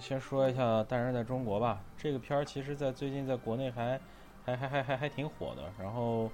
[0.00, 4.00] 先说一下《诞生在中国》吧，这个片儿其实在最近在国内还
[4.44, 5.62] 还还还还还挺火的。
[5.78, 6.30] 然后，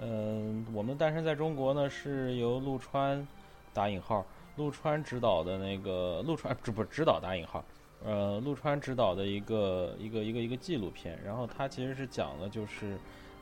[0.00, 3.26] 嗯，我们《诞生在中国》呢是由陆川
[3.72, 4.24] 打引号
[4.56, 7.64] 陆川执导的那个陆川这不是指导打引号，
[8.04, 11.18] 呃，陆川执导的一个一个一个一个纪录片。
[11.24, 12.98] 然后它其实是讲的就是，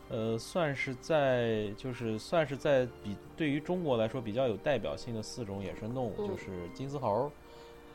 [0.08, 7.30] 呃，算是在就是算是在比对于中国来说比较有代表性的四种野生动物，就是金丝猴，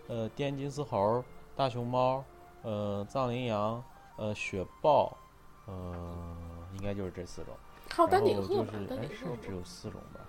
[0.08, 1.24] 呃，滇金丝猴。
[1.58, 2.24] 大熊猫，
[2.62, 3.84] 呃，藏羚羊，
[4.16, 5.18] 呃，雪豹，
[5.66, 6.38] 呃，
[6.76, 7.54] 应该就是这四种。
[7.90, 10.20] 还有丹顶鹤就是哎，是只有四种吧？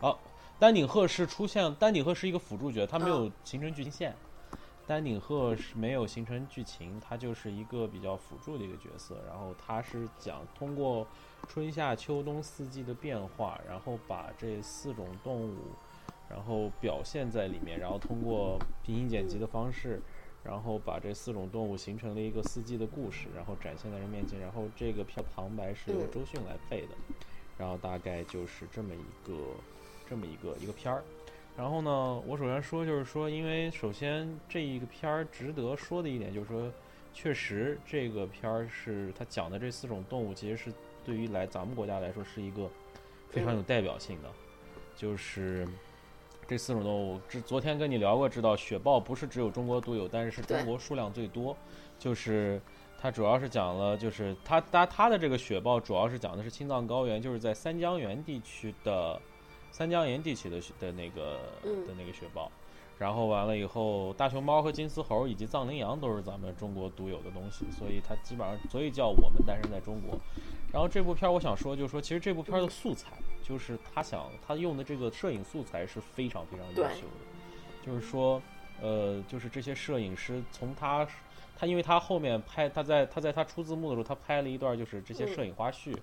[0.00, 0.18] 好，
[0.58, 4.16] 丹顶鹤是出现，丹顶鹤是一个辅助角，它没有形成剧情线。
[4.86, 9.16] 丹顶鹤是没有形成剧情，它就是一个比较辅助的一个角色。
[9.28, 11.06] 然后它是讲通过
[11.46, 15.56] 春夏秋冬四季的变化，然后把这四种动物，
[16.26, 20.00] 然后表现在里面，然后通过平行剪辑的方式。
[20.48, 24.40] 然后把这四种动物形成了一个四季的故事，然后展现在人面前。
[24.40, 26.96] 然后这个片旁白是由周迅来背的，
[27.58, 29.34] 然后大概就是这么一个
[30.08, 31.02] 这么一个一个片儿。
[31.54, 36.72] 然后呢，我首先说就是说，因为首先这一个片儿值得说的一点就是说，
[37.12, 40.72] 确实这个片儿是它讲的这四种动物，其实是
[41.04, 42.70] 对于来咱们国家来说是一个
[43.28, 44.30] 非常有代表性的，
[44.96, 45.68] 就是。
[46.48, 51.54] 这四种动物，之昨天跟你聊过，知道雪豹不是只有中国独有，但是是中国数量最多。
[51.98, 52.58] 就是
[52.98, 59.20] 它主要是讲了，就是它它它的这个雪豹主要是讲的是青藏高原，就是在三江源地区的
[59.70, 62.50] 三江源地区的的那个的那个雪豹。
[62.96, 70.18] 然后完了以后，大熊猫和金丝猴以及藏羚羊都是咱们中国独有的东西，所以它基本上所以叫我们诞生在中国。
[70.72, 73.12] 然后这部片儿我想说，就是说其实这部片儿的素材。
[73.42, 77.86] 就是他想，他用的这个摄影素材是非常非常优秀的。
[77.86, 78.42] 就是说，
[78.80, 81.06] 呃，就是这些摄影师从他，
[81.56, 85.94] 他因为他后面拍，他在他在他出字幕的时候，他拍了一段就是这些摄影花絮。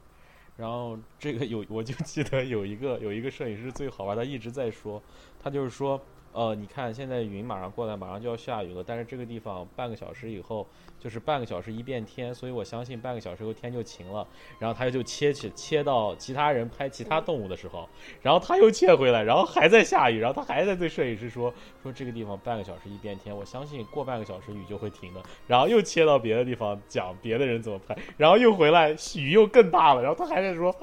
[0.58, 5.02] 然后这个有，我就记得有一个有一个摄影师最好玩，他一直在说，
[5.42, 6.02] 他就是说。
[6.36, 8.84] 呃，你看，现在云马上过来，马上就要下雨了。
[8.86, 10.68] 但是这个地方半个小时以后，
[11.00, 14.28] 就是半个小时一变天，所以我相信半个小时后天就晴了。
[14.60, 17.88] 然后他就切去切到其他人拍其他动物的时候，
[18.22, 25.24] 然后他又切回来，然后还在下雨，然后他还在对摄影师说说这个地方半个小时一变天，我相信过半个小时雨就会停的。
[25.48, 30.76] 然后又切到别的地方讲别的人怎么拍，然后又回来雨又更大了，然后他还在说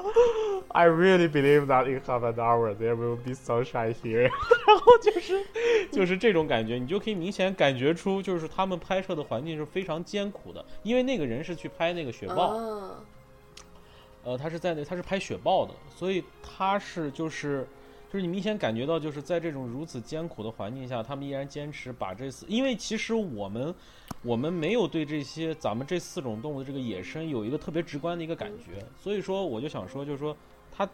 [0.68, 4.30] ，I really believe that in half an hour there will be sunshine here。
[4.66, 5.41] 然后就是。
[5.92, 12.54] 就是这种感觉，你就可以明显感觉出，就是他们拍摄的环境是非常艰苦的，因为那个人是去拍那个雪豹，
[14.24, 17.66] 呃，他是在那，他是拍雪豹的，所以他是就是，
[18.10, 23.74] 就是你明显感觉到，就是在这种如此艰苦的环境下，他们依然坚持把这四，因为其实我们，
[24.22, 30.36] 我们没有对这些咱们这四种动物的这个野生有一个特别直观的一个感觉，所以说我就想说，就是说
[30.70, 30.88] 他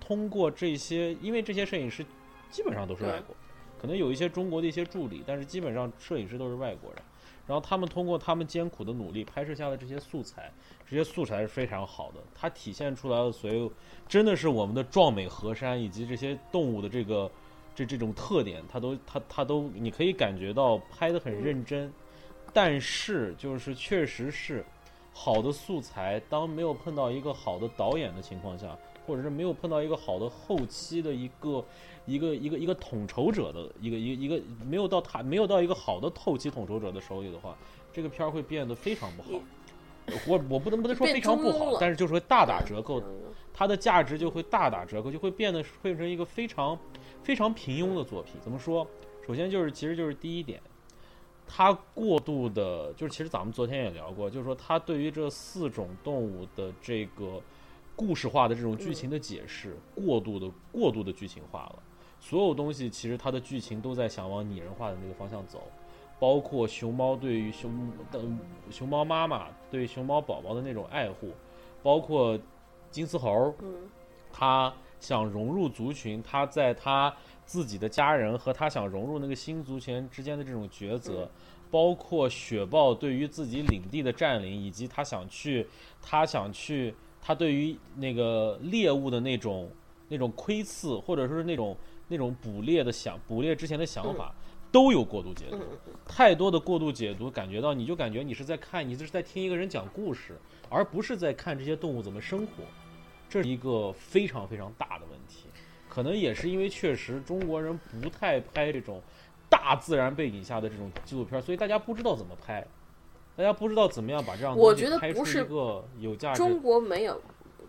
[0.00, 2.04] 通过这些，因为这些摄影师
[2.50, 3.36] 基本上都是外国。
[3.82, 7.02] 可能有一些中国的一些助理，但是基本上摄影师都是外国人。
[7.48, 10.52] 然后他们通过他们艰苦的努力拍摄下的这些素材，
[10.88, 12.20] 这些素材是非常好的。
[12.32, 13.70] 它体现出来的所有，
[14.08, 17.28] 真的是我们的壮美河山以及这些动物的这个
[17.74, 21.92] 这这种特点，它都它它都你可以感觉到拍的很认真。
[22.52, 24.64] 但是就是确实是
[25.12, 28.78] 好的素材，当没有碰到一个好的导演的情况下。
[29.06, 31.64] 或者是没有碰到一个好的后期的一个
[32.06, 37.56] 一个一个一个统筹者的一个一个一个没有到他没有到一个好的后期统筹者的手里的话，
[37.92, 39.28] 这个片儿会变得非常不好。
[40.26, 43.00] 我我不能不能说非常不好，但是就是会大打折扣，
[43.54, 46.76] 它的价值就会大打折扣，就会变得变成一个非常
[47.22, 48.34] 非常平庸的作品。
[48.40, 48.86] 怎么说？
[49.26, 50.60] 首先就是其实就是第一点，
[51.46, 57.40] 它过度的，就是其实咱们昨天也聊过，就是说它对于这四种动物的这个。
[57.94, 61.82] 故事化的这种剧情的解释过度的过度的剧情化了，
[62.18, 65.62] 所有东西其实它的剧情都在想往拟人化的那个方向走，
[66.18, 68.20] 包括熊猫对于熊的
[68.70, 71.30] 熊猫妈妈对熊猫宝宝的那种爱护，
[71.82, 72.38] 包括
[72.90, 73.54] 金丝猴，
[74.32, 77.14] 他想融入族群，他在他
[77.44, 81.30] 自己的家人和他想融入那个新族群之间的这种抉择，
[81.70, 85.66] 包括雪豹对于自己领地的占领，以及他想去
[86.00, 86.94] 他想去。
[87.22, 89.70] 他对于那个猎物的那种、
[90.08, 91.76] 那种窥伺，或者说是那种、
[92.08, 94.34] 那种捕猎的想、捕猎之前的想法，
[94.72, 95.60] 都有过度解读。
[96.04, 100.36] 太多的过度解读，感觉到你就感觉你是在看，你这是在听一个人讲故事，
[100.68, 102.64] 而不是在看这些动物怎么生活。
[103.28, 105.46] 这是一个非常非常大的问题。
[105.88, 109.00] 可能也是因为确实中国人不太拍这种
[109.48, 112.66] 大自然背景下的这种纪录片，所以大家不知道怎么拍，
[113.36, 116.38] 大家不知道怎么样把这样的我觉得不是一个有价值。
[116.38, 117.20] 中国没有，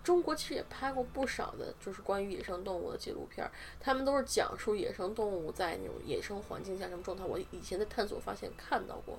[0.03, 7.23] 中国其实也拍过不少的，就是关于野生动物的纪录片儿，他们都是讲述野生动物在那种野生环境下什么状态。
[7.23, 9.17] 我以前在探索发现看到过，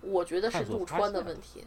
[0.00, 1.64] 我觉得是探索发陆川的问题。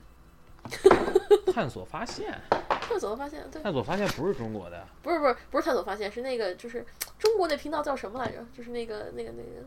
[1.51, 6.85] 探索发现，探索发现，对，探索发现不是中国的，不是不是不是探索发现，是那个就是
[7.17, 8.45] 中国那频道叫什么来着？
[8.55, 9.65] 就是那个那个那个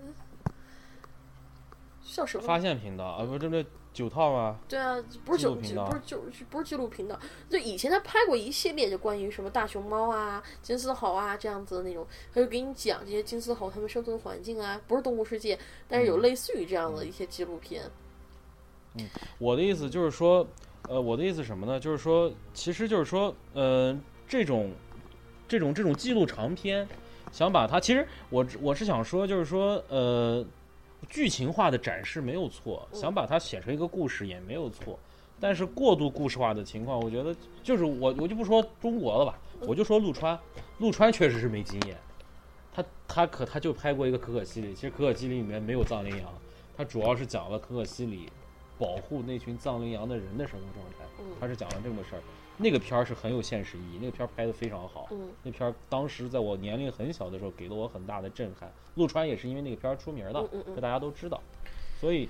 [2.04, 2.46] 叫什么？
[2.46, 3.56] 发现频道啊，不，这不
[3.94, 4.58] 九套吗？
[4.68, 5.74] 对啊，不是九不是
[6.04, 7.18] 九不是纪录频道，
[7.48, 12.04] 就以前他拍过一系列，就关于什么大熊猫啊、金丝猴啊这样子的那种，
[12.34, 15.58] 他就给你讲这些金丝猴它们生存环境啊，不是动物世界，
[15.88, 17.84] 但是有嗯类似于这样的一些纪录片。
[18.96, 19.08] 嗯
[19.38, 20.46] 我的意思就是说，
[20.88, 21.78] 呃，我的意思什么呢？
[21.78, 23.96] 就是说，其实就是说，呃，
[24.26, 24.72] 这种
[25.46, 26.88] 这种这种记录长片，
[27.32, 30.44] 想把它，其实我我是想说，就是说，呃，
[31.04, 33.00] 剧情化的展示没有错，嗯。
[33.00, 34.98] 想把它写成一个故事也没有错，
[35.40, 40.38] 但是过度故事化的情况，我觉得就是我我就不说中国了吧，我就说陆川，
[40.78, 41.96] 陆川确实是没经验，
[42.72, 46.32] 他他可他就拍过一个可可西里，其实可可西里里面没有藏羚羊，
[46.76, 48.28] 他主要是讲了可可西里
[48.78, 51.24] 保护那群藏羚羊的人的生活状态，嗯。
[51.40, 52.22] 他是讲了这么个事儿。
[52.56, 55.08] 那个片儿是很有现实意义，那个片儿拍得非常好。
[55.10, 58.72] 嗯那片儿当时在我年龄很小的时候，给了我很大的震撼。
[58.94, 61.40] 陆川也是因为那个片儿出名的嗯，嗯嗯这大家都知道。
[62.00, 62.28] 所以，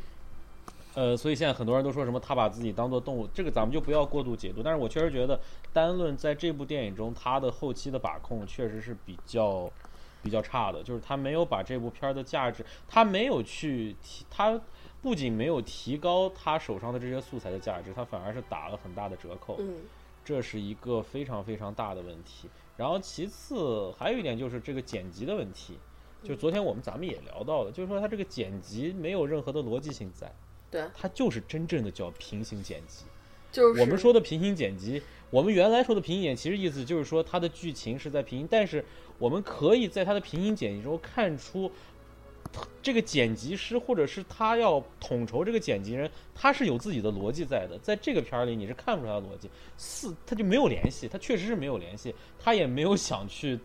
[0.94, 4.62] 呃，所以现在很多人都说什么他把自己当做动物，这个咱们就不要过度解读。
[4.62, 5.38] 但是我确实觉得，
[5.72, 9.70] 单论在这部电影中，他的后期的把控确实是比较
[10.22, 14.58] 比较差的，就是他没有把这部片儿的价值，他没有去提，他
[15.02, 19.56] 不仅没有提高他手上的这些素材的价值，他反而是打了很大的折扣。
[19.58, 19.80] 嗯
[20.24, 22.48] 这是一个非常非常大的问题。
[22.76, 25.78] 然后其次还有一点就是这个剪辑的问题，
[26.22, 30.32] 就昨天我们咱们也聊到了，就是说它这个剪辑没有任何的逻辑性在，
[30.70, 33.04] 对，它就是真正的叫平行剪辑。
[33.52, 35.00] 就是我们说的平行剪辑，
[35.30, 38.84] 我们原来说的平行剪辑，其实意思就是说它的剧情是在平行，但是
[39.18, 41.70] 我们可以在它的平行剪辑中看出。
[42.82, 47.78] 这个剪辑师，或者是他要统筹这个剪辑人，他是有自己的逻辑在的。
[47.78, 53.58] 在这个片儿里，你是看不出来逻辑，四他就没有联系，他确实是没有联系，他也没有想去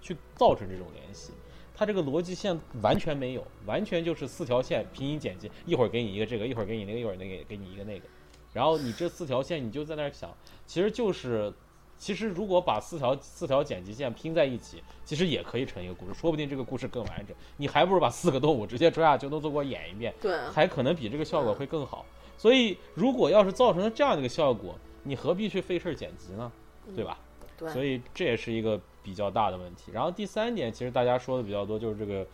[0.00, 1.32] 去造成这种联系，
[1.74, 8.06] 他这个逻辑线完全没有，完全就是四条线平行剪辑，一会儿给你一个这个，一会儿给你那个，一会儿那个给你一个那个，
[8.52, 10.32] 然后你这四条线你就在那儿想，
[10.66, 11.52] 其实就是。
[12.00, 17.36] 其实，如果把四条四条剪辑线拼在一起，其实也可以成一个故事，说不定这个故事更完整。
[17.58, 22.06] 你还不如把四个动物直接抓下就能做过演一遍，对啊还可能比这个效果会更好。
[22.38, 26.50] 所以，如果要是造成了这样的一个效果，你何必去费事儿剪辑呢？
[26.96, 27.18] 对吧？
[27.58, 29.92] 对，所以这也是一个比较大的问题。
[29.92, 32.26] 然后第三点，其实大家说的比较多，就是这个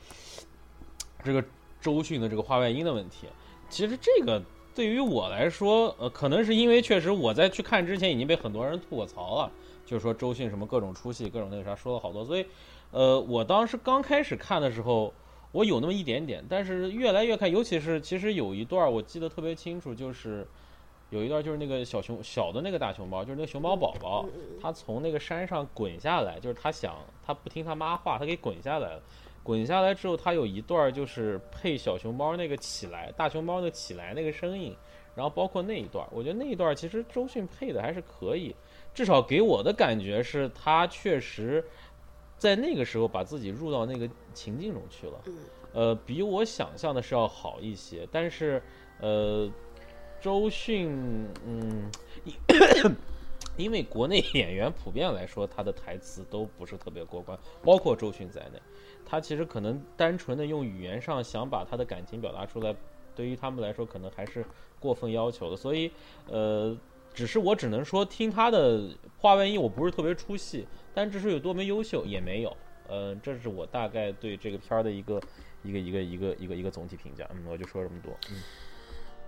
[1.24, 1.44] 这个
[1.80, 3.26] 周迅的这个画外音的问题。
[3.68, 4.40] 其实这个
[4.76, 9.50] 对于我来说，呃，可能是因为确实我在去看之前已经被很多人吐过槽了，
[9.84, 12.46] 就是说周迅什么各种出戏，各种那个啥说了好多，所以
[12.92, 15.12] 呃，我当时刚开始看的时候。
[15.52, 20.46] 我有那么一点点，但是越来越看，尤其是其实有一段我记得特别清楚，就是
[21.08, 24.26] 有一段就是那个小熊小的那个大熊猫，就是那个熊猫宝宝，
[24.60, 29.02] 他从那个山上滚下来，就是他想他不听他妈话，他给滚下来了。
[29.46, 34.76] 滚下来之后，他有一段就是配小熊猫那个起来，大熊猫的起来那个声音，
[35.14, 38.52] 然后包括那一段，我觉得那一段其实周迅配的还是可以，
[38.92, 41.64] 至少给我的感觉是他确实
[42.36, 45.22] 在那个时候把自己入到那个情境中去了。
[45.26, 45.34] 嗯
[45.72, 48.60] 呃，比我想象的是要好一些，但是
[48.98, 49.48] 呃，
[50.20, 50.90] 周迅，
[51.46, 51.88] 嗯，
[53.56, 58.60] 因为国内 演员普遍来说，他的台词都不是特别过关，包括周迅在内，
[59.04, 62.74] 他其实可能单纯的用语言上想把他的感情表达出来，
[63.14, 64.44] 对于他们来说可能还是
[64.78, 65.90] 过分要求的，所以
[66.28, 66.76] 呃。
[67.14, 72.54] 只是我只能说听他的话外音，我不是特别出戏，但至是有多么优秀也没有。
[72.86, 75.18] 呃，这是我大概对这个片儿的一个
[75.62, 77.26] 一个一个一个一个一个总体评价。
[77.32, 78.12] 嗯，我就说这么多。
[78.28, 78.42] 嗯，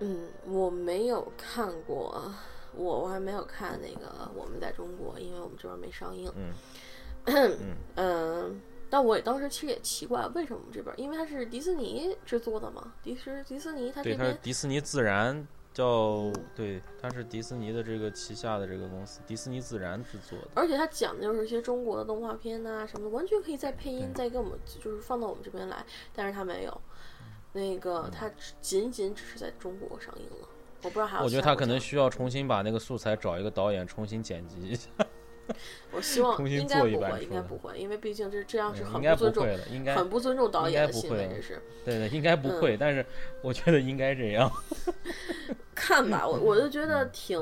[0.01, 2.31] 嗯，我没有看过，
[2.75, 6.31] 我我还没有看那个《我们在中国》，因为我们这边没上映。
[7.25, 7.57] 嗯
[7.95, 10.93] 嗯，但我也当时其实也奇怪，为什么我们这边？
[10.97, 20.47] 因为它是迪士尼制作的嘛，迪士迪士尼它这对，它是迪士尼自然叫对，它是迪士尼的这个旗下的这个公司，迪士尼自然制作的。
[20.55, 25.85] 而且它讲的就是一些中国的动画片呐、什么的，完全可以再配音，再给我们就是放到我们这边来，
[26.15, 26.81] 但是它没有，
[27.53, 30.48] 那个它仅仅只是在中国上映了，
[30.83, 31.23] 我不知道还。
[31.23, 34.89] 我觉得他可能需要重新把那个素材找一个导演重新剪辑一下。
[35.91, 39.47] 我希望重新应该不会，做一版应该不会，因为毕竟这这样是很不尊重
[39.95, 41.61] 很不尊重导演的行为，该不会这是。
[41.83, 43.03] 对对，应该不嗯会，但是
[43.41, 44.51] 我觉得应该这样。
[45.73, 47.41] 看吧，我我就觉得挺，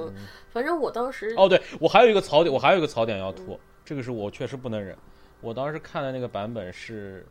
[0.51, 4.97] 反正我当时嗯哦，对我还有一个槽点，我还有一个槽点要吐，这个是我确实不能忍。
[5.41, 7.25] 我当时看的那个版本是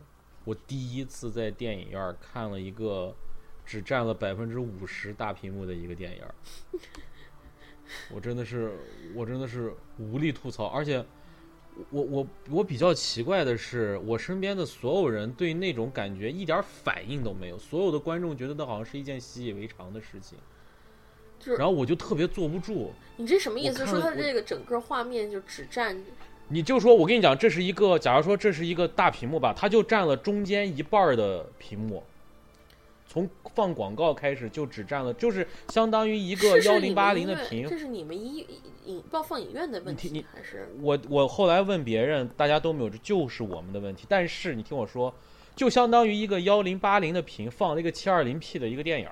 [0.44, 3.14] 我第一次在电影院看了一个
[3.66, 6.34] 只占了百分之五十大屏幕的一个电影儿，
[8.14, 8.72] 我真的是
[9.14, 11.04] 我真的是无力吐槽，而且
[11.90, 20.38] 我我我比较奇怪的是，我身边的所有人对那种感觉一点反应都没有，所有的观众觉得那好像是一件习以为常的事情，
[21.38, 22.92] 就是然后我就特别坐不住。
[23.16, 23.84] 你这什么意思？
[23.84, 25.96] 说它这个整个画面就只占
[26.48, 32.04] 你就说，我跟你讲，这是一个，假如说这是一个大屏幕吧，它就占了中间一半儿的屏幕，
[33.16, 37.78] 从放广告开始就只占了，就是相当于一个幺零八零的屏这。
[37.78, 38.46] 是你们医
[38.84, 40.68] 影报放影院的问题你还是？
[40.82, 44.04] 我我后来问别人，大家都没有，这就是我们的问题。
[44.06, 45.14] 但是你听我说，
[45.54, 49.08] 就相当于一个幺零八零的屏放了一个七二零 P 的一个电影，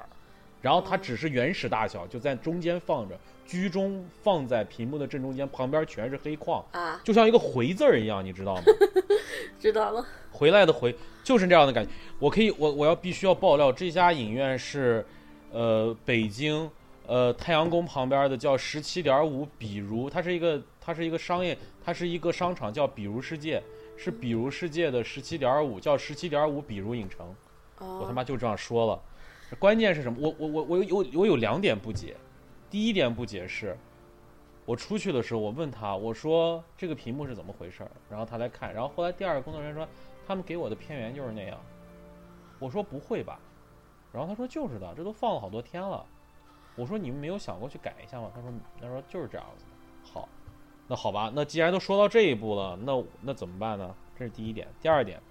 [0.60, 8.62] 然后它哦只是原始大小，就在中间放着，居中放在屏幕的正中间，旁边全是黑框，啊，就像一个回字儿一样，你知道吗？
[9.60, 10.04] 知道了。
[10.32, 11.90] 回来的回就是这样的感觉。
[12.18, 15.04] 我可以，我我要必须要爆料，这家影院是，
[15.52, 16.68] 呃，北京
[17.06, 23.62] 呃太阳宫旁边的叫十七点五比如，它是一个它是一个商业，它是一个商场叫比如世界，
[23.96, 27.26] 是比如世界的十七点五，叫十七点五比如影城。
[27.78, 29.00] 哦，我他妈就这样说了。
[29.58, 30.18] 关键是什么？
[30.20, 32.16] 我我我我有有我有两点不解。
[32.74, 33.78] 第一点不解释，
[34.66, 39.88] 我出去的时候，我问他，我说这个屏幕是怎么回事儿，然后他来看，然后后来第二个工作人员说，
[40.26, 41.56] 他们给我的片源就是那样。
[42.58, 43.38] 我说不会吧，
[44.12, 46.04] 然后他说就是的，这都放了好多天了。
[46.74, 48.28] 我说你们没有想过去改一下吗？
[48.34, 48.50] 他说
[48.80, 50.12] 他说就是这样子的。
[50.12, 50.28] 好，
[50.88, 53.94] 那好吧，那既然都说到这一步了，那那怎么办呢？
[54.18, 54.66] 这是第一点。
[54.82, 55.22] 第二点，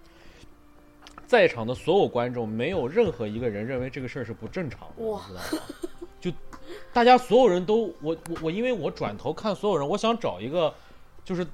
[1.26, 5.42] 在场的所有观众没有任何一个人认为这个事儿是不正常的，你知道吗？
[6.22, 6.32] 就
[6.92, 10.74] 大家所有人都，我我我，因为我转头看所有人，我想找一个，
[11.24, 11.46] 就是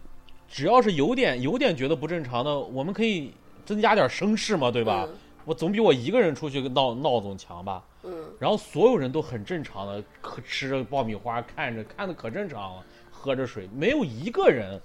[0.48, 3.34] 只要是有点有点觉得不正常的，我们可以
[3.66, 5.08] 增加点声势嘛，对吧？
[5.46, 7.84] 我总比我一个人出去闹闹总强吧。
[8.04, 8.12] 嗯？
[8.12, 14.82] 嗯，然后所有人都很正常的可吃着爆米花，看着看的可正常了，喝着水，没有一个人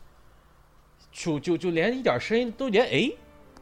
[1.12, 3.10] 就就就连一点声音都连哎，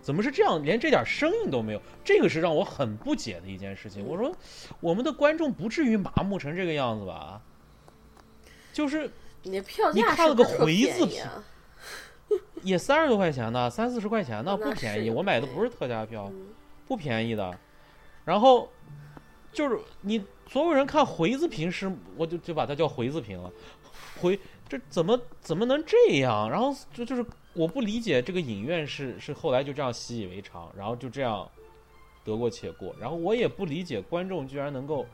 [0.02, 0.62] 怎么是这样？
[0.62, 4.04] 连这点声音都没有，这个是让我很不解的一件事情。
[4.04, 4.35] 我说，
[4.80, 7.40] 我们的观众不至于麻木成这个样子吧？
[8.73, 9.11] 就是
[9.44, 11.44] 你票价看了个回字便宜啊？
[12.62, 15.11] 也三十多块钱呢，三四十块钱呢，那不便宜。
[15.11, 16.49] 我买的不是特价票，嗯
[16.87, 17.56] 不便宜的。
[18.25, 18.71] 然后
[19.52, 23.50] 就是你所有人看回字屏是，我就就把它叫回字屏了。
[24.21, 26.50] 回这怎么怎么能这样？
[26.50, 31.49] 然后就就是我不理解这个影院是是后来就这样习以为常，然后就这样
[32.25, 32.94] 得过且过。
[33.00, 35.06] 然后我也不理解观众居然能够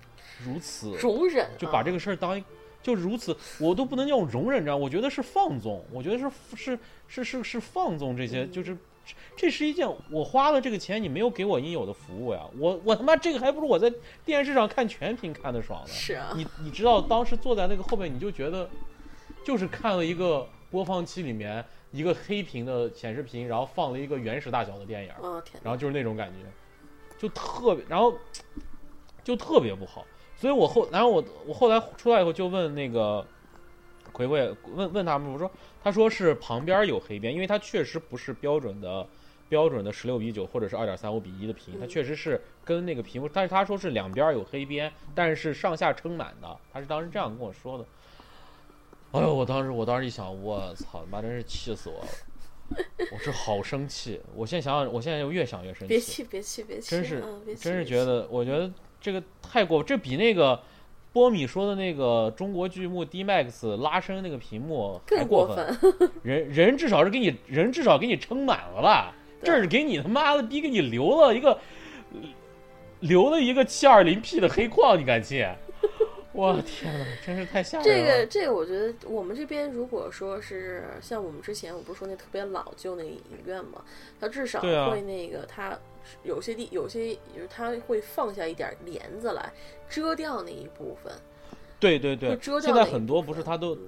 [0.44, 2.44] 如此容忍就把这个个事儿当一，
[2.82, 6.78] 就如此，我都不能用容忍这样，我觉得是放纵，我觉得是是
[7.08, 13.92] 是是是放纵这些，嗯就是这这是一件我花了这个钱，你没有给我应有的服务呀，我我他妈这个还不如我在
[14.24, 15.88] 电视上看全屏看的爽呢。
[15.88, 18.68] 是啊，你你知道当时坐在那个后面，你就觉得
[19.44, 26.46] 就是看了一个播放器里面一个黑屏的显示屏，然后放了一个原始大小的电影，哦，然后就是那种感觉，
[27.18, 28.14] 就特别，然后
[29.24, 30.04] 就特别不好。
[30.36, 33.26] 所以我后，然后我我后来出来以后就问那个
[34.12, 35.50] 葵葵，问问他们，我说
[35.82, 39.06] 他说是旁边有黑边，因为它确实不是标准的
[39.48, 47.84] 标准的十六比九或者是二点三五比一的屏，它嗯确实是跟那个屏幕，但是他说是两边有黑边，但是上下撑满的，他是当时这样跟我说的。
[49.12, 52.84] 哎呦，我当时我当时一想，我操，他妈真是气死我了！
[53.10, 60.60] 我是好生气，我现在想想，我现在就越想越生气别气别气别气，真是嗯真是觉得，我觉得这个太过，这比那个
[61.12, 69.14] 波米说的那个中国巨幕 D Max 拉伸那个屏幕还更过过分，人人至少是给你人至少给你撑满了吧？
[69.42, 71.58] 这是给你他妈的逼给你留了一个
[73.00, 75.48] 留了一个七二零 P 的黑框，你敢信？
[76.38, 77.92] 我天哪，真是太吓人了。
[77.92, 83.82] 这个这个，我觉得我们这边如果说是像我们之前我不是说那特别老旧那个影院嘛，
[84.20, 85.76] 它至少会那个它
[86.22, 89.52] 有些地有些就是它会放下一点帘子来
[89.90, 91.12] 遮掉那一部分，
[91.80, 93.80] 对对对，遮掉现在很多不是它都，嗯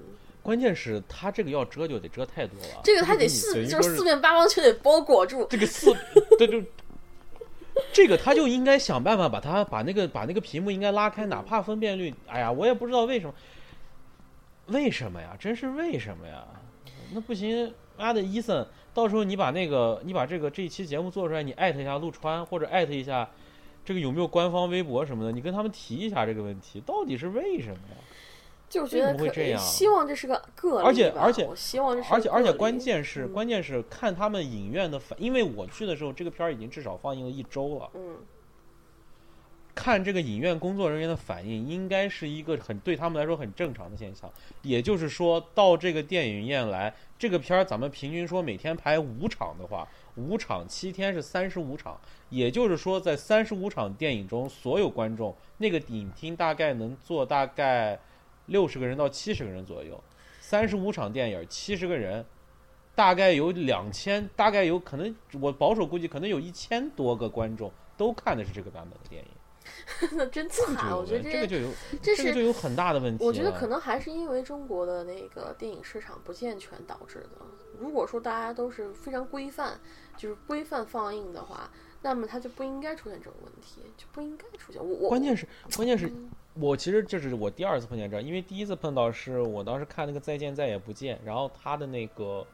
[0.42, 2.80] 关键是它这个要遮就得遮太多了。
[2.83, 5.95] 这个它得四就是四面八方全得包裹住，这个四，
[6.38, 6.61] 对就
[7.93, 13.35] 这个他就应该想办法把它把那个把那个屏幕应该拉开，哪怕分辨率，哎呀，我也不知道为什么，
[14.67, 15.37] 为什么呀？
[15.39, 16.45] 真是为什么呀？
[17.13, 23.29] 那不行，妈的，伊森，到时候你把那个你把这个这一期节目做出来，你艾特一下陆川或者艾特一下
[23.85, 27.97] 这个有没有官方微博什么的，你跟他们提一下这个问题，到底是为什么呀？
[28.71, 37.91] 就是觉得可为什么会这样希望这是个个例而且而且我希望这是个而且而且关键是嗯关键是看他们影院的反，因为我去的时候，这个片儿已经至少放映了一周了。
[37.95, 38.17] 嗯
[39.73, 44.31] 看这个影院工作人员的反应，应该是一个很对他们来说很正常的现象。
[44.61, 51.99] 也就是说到这个电影院来，这个片儿咱们平均说每天排五场的话，五场七天是三十五场，
[52.29, 57.99] 也就是说在三十五场电影中，所有观众那个影厅大概能坐大概
[58.50, 59.99] 六十个人到七十个人左右，
[60.40, 62.25] 三十五场电影七十个人。
[62.92, 69.30] 大概有两千，大概有可能，我保守估计可能有一千多个观众都看的是这个版本的电影。
[70.19, 71.71] 那真惨，我觉得问这个就有
[72.02, 73.25] 这这个就有很大的问题。
[73.25, 77.47] 我觉得可能还是因为中国的那个电影市场不健全导致的。
[77.78, 79.80] 如果说大家都是非常规范，
[80.16, 81.71] 就是规范放映的话，
[82.02, 84.85] 那么它就不应该出现这种问题，就不应该出现。
[84.85, 86.30] 我我关键是关键是嗯
[86.61, 92.47] 我其实这是我第二次碰见这儿，因为第一次碰到是我当时看那个《再见再也不见》，然后他的那个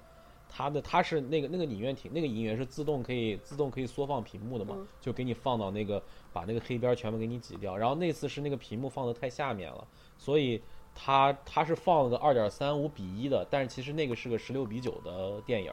[0.48, 6.00] 他的他是那个那个影院挺那个影院是自动可以自动可以缩放屏幕的嘛，嗯就给你放到那个
[6.32, 7.76] 把那个黑边全部给你挤掉。
[7.76, 9.86] 然后那次是那个屏幕放的太下面了，
[10.16, 10.62] 所以
[10.94, 15.72] 他他是放了个二点三五比一的，但是其实那个是个十六比九的电影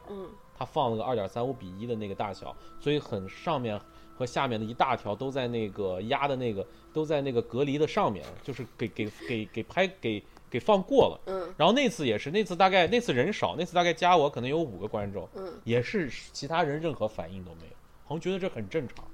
[0.55, 3.79] 他放了个二点三五比一的那个大小，所以很上面
[4.17, 11.19] 和下面的一大条都在那个压的那个都在那个隔离的上面，就是给给给给拍给给放过了。
[11.27, 19.05] 嗯然后那次也是，那次大概那次人少，那次大概加我可能有五个观众，嗯也是其他人任何反应都没有，好像觉得这很正常。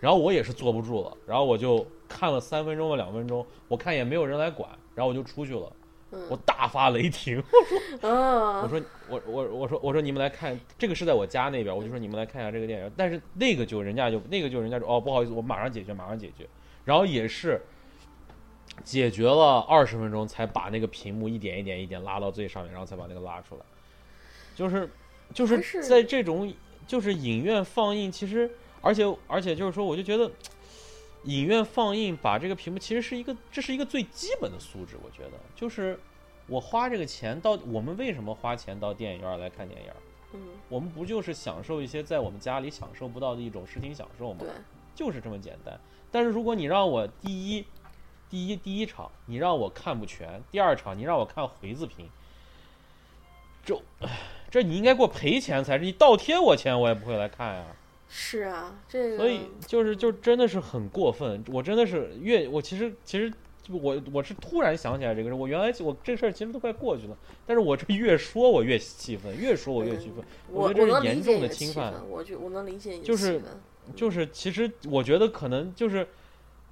[0.00, 5.72] 然后我也是坐不住了，然后我就看了三分钟或两分钟，我看也没有人来管，然后我就出去了，
[6.10, 7.42] 我嗯大发雷霆，
[8.00, 12.90] 我啊，说我我我说我说你们来看，这个是在我家那边，我就说你们来看一下这个电影。
[12.96, 16.48] 但是那个就人家就那个就人家说哦不好意思，我马上解决，马上解决。
[16.84, 17.60] 然后也是
[18.82, 23.60] 解决了二十分钟才把那个屏幕一点一点一点拉到最上面，然后才把那个拉出来。
[24.54, 24.88] 就是
[25.34, 26.52] 就是在这种
[26.86, 30.30] 就是影院放映，其实而且而且就是说，我就觉得。
[31.28, 36.00] 影院放映把这个屏幕其实是一个，这是一个最基本的素质，我觉得就是
[36.46, 39.90] 我花这个钱到，我们为什么花钱到电影院来看电影？
[40.32, 44.50] 嗯我们不就是享受一些在我们家里享受不到的一种视听享受吗对？，
[44.94, 45.78] 就是这么简单。
[46.10, 47.64] 但是如果你让我第一，
[48.30, 52.08] 第一第一场你让我看不全，第二场你让我看回字屏，
[53.64, 53.78] 这
[54.50, 57.64] 这你应该给我赔钱才是，你倒贴我钱我也不会来看呀。
[58.08, 63.32] 是啊，这个所以就是就真的是很过分，我真的是越我其实其实
[63.68, 67.16] 我我是突然想起来这个事，我原来我这事儿其实都快过去了，
[67.46, 73.42] 但是我这越说我越气愤，越说我越气愤，我觉得这是严重的侵犯，我觉我能理解你的就是
[73.94, 76.08] 就是其实我觉得可能就是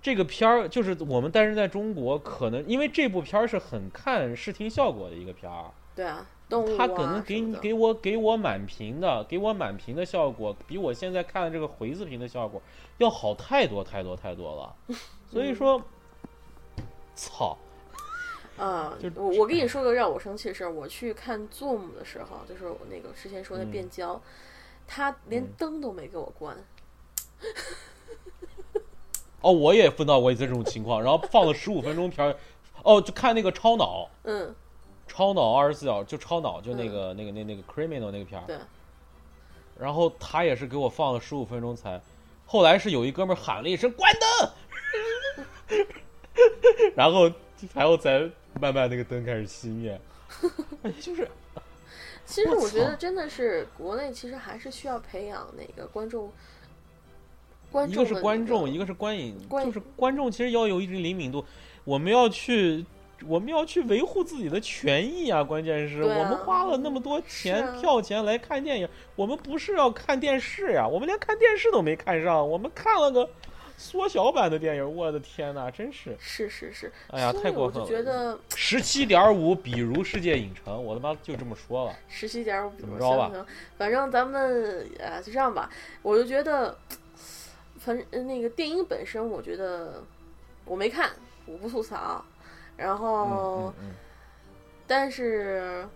[0.01, 12.62] 这个片儿，就是我们但是在中国可能因为这部片儿是很看视听效果的一个片儿，对啊，动物它可能给你给我给我满屏的，给我满屏的效果，比我现在看的这个回字屏的效果
[12.98, 14.96] 要好太多太多太多了。
[15.28, 15.82] 所以说，
[17.16, 17.56] 操，
[18.56, 24.20] 啊就，我我跟你说个让我生气的事儿，我去看 Zoom 的时候，就是我那个之前说的嗯变焦，
[24.87, 26.56] 他连嗯灯都没给我关。
[29.42, 32.37] 哦，我也碰到过一次这种情况，然后放了十五分钟片儿，
[32.82, 34.54] 哦，就看那个超脑，嗯，
[35.06, 38.56] 超脑二十四小时就超脑，就那个、那个那那个 criminal 那个片儿，对，
[39.78, 42.00] 然后他也是给我放了十五分钟才，
[42.44, 44.12] 后来是有一哥们儿喊了一声关
[45.68, 45.78] 灯，
[46.94, 47.32] 然 后
[47.72, 48.20] 然后才
[48.60, 49.98] 慢慢那个灯开始熄灭，
[50.82, 51.28] 哎， 就是
[52.26, 56.30] 其实我觉得真的是国内其实还是需要培养那个观众，
[57.70, 61.44] 观众一个是观众，一个是观影，观就是观众其实要有一定灵敏度，
[61.84, 62.84] 我们要去。
[63.24, 65.42] 我们要去维护自己的权益啊！
[65.44, 73.29] 关键是、啊我们花了那么多钱、啊票钱来看电影，我们不是要看电视呀，我们连看电视都没看上，我们看了个
[73.79, 77.85] 缩小版的电影，我的天哪，真是，是是是，哎呀，太过分了！
[77.85, 81.94] 我觉得十七点五，比如世界影城，我他妈就这么说了。
[82.09, 83.31] 十七点五，怎么着吧
[83.76, 85.70] 反正咱们呃就这样吧。
[86.02, 86.76] 我就觉得，
[87.79, 90.02] 反正呃那个电影本身，我觉得
[90.64, 91.11] 我没看，
[91.46, 92.24] 我不吐槽。
[92.76, 93.94] 然后，嗯嗯嗯，
[94.86, 95.86] 但是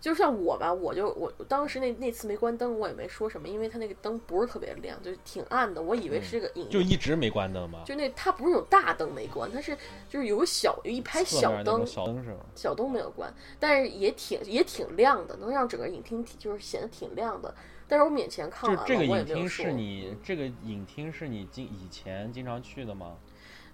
[0.00, 7.82] 就像我吧，我就我当时那那次没关灯，我也没说什么，因为它那个灯不是特别亮，就是挺暗的，我以为是这个影，就一直没关灯吗？
[7.86, 9.76] 就那它不是有大灯没关，它是
[10.08, 12.36] 就是有个小有一排小灯，小灯是吗？
[12.54, 17.54] 小灯没有关，但是也挺也挺亮的，能让整个影厅就是显得挺亮的。
[17.88, 23.16] 但是我勉强看完了，这个影厅是你这个影厅是你经以前经常去的吗？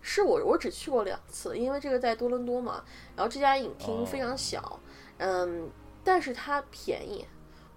[0.03, 2.83] 是我我只去过两次，因为这个在多伦多嘛，
[3.17, 4.81] 然后这家影厅非常小，
[5.19, 5.71] 嗯。
[6.03, 7.27] 但是它便宜，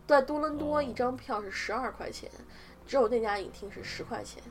[0.08, 2.32] 在多伦多一张票是十二块钱，
[2.88, 4.42] 只有那家影厅是十块钱。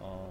[0.00, 0.30] 哦，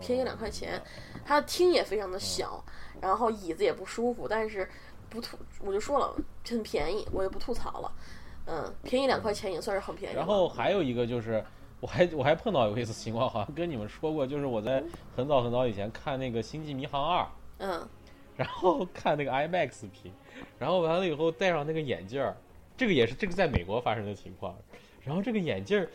[0.00, 0.82] 便宜两块钱。
[1.24, 2.62] 它的厅也非常的小，
[3.00, 4.68] 然后椅子也不舒服，但是
[5.08, 6.12] 不吐，我就说了
[6.44, 7.92] 很便宜，我也不吐槽了。
[8.46, 10.16] 嗯，便宜两块钱也算是很便宜。
[10.16, 11.42] 然后还有一个就是，
[11.82, 14.80] 我还我还碰到有一次情况， 好像跟你们说过，就是我在
[15.16, 17.22] 很早很早以前看那个《星际迷航二》，
[17.58, 17.88] 嗯，
[18.38, 20.12] 然后看那个 IMAX 屏。
[20.60, 22.36] 然后完了以后戴上那个眼镜儿，
[22.76, 24.54] 这个也是这个在美国发生的情况。
[25.02, 25.88] 然后这个眼镜儿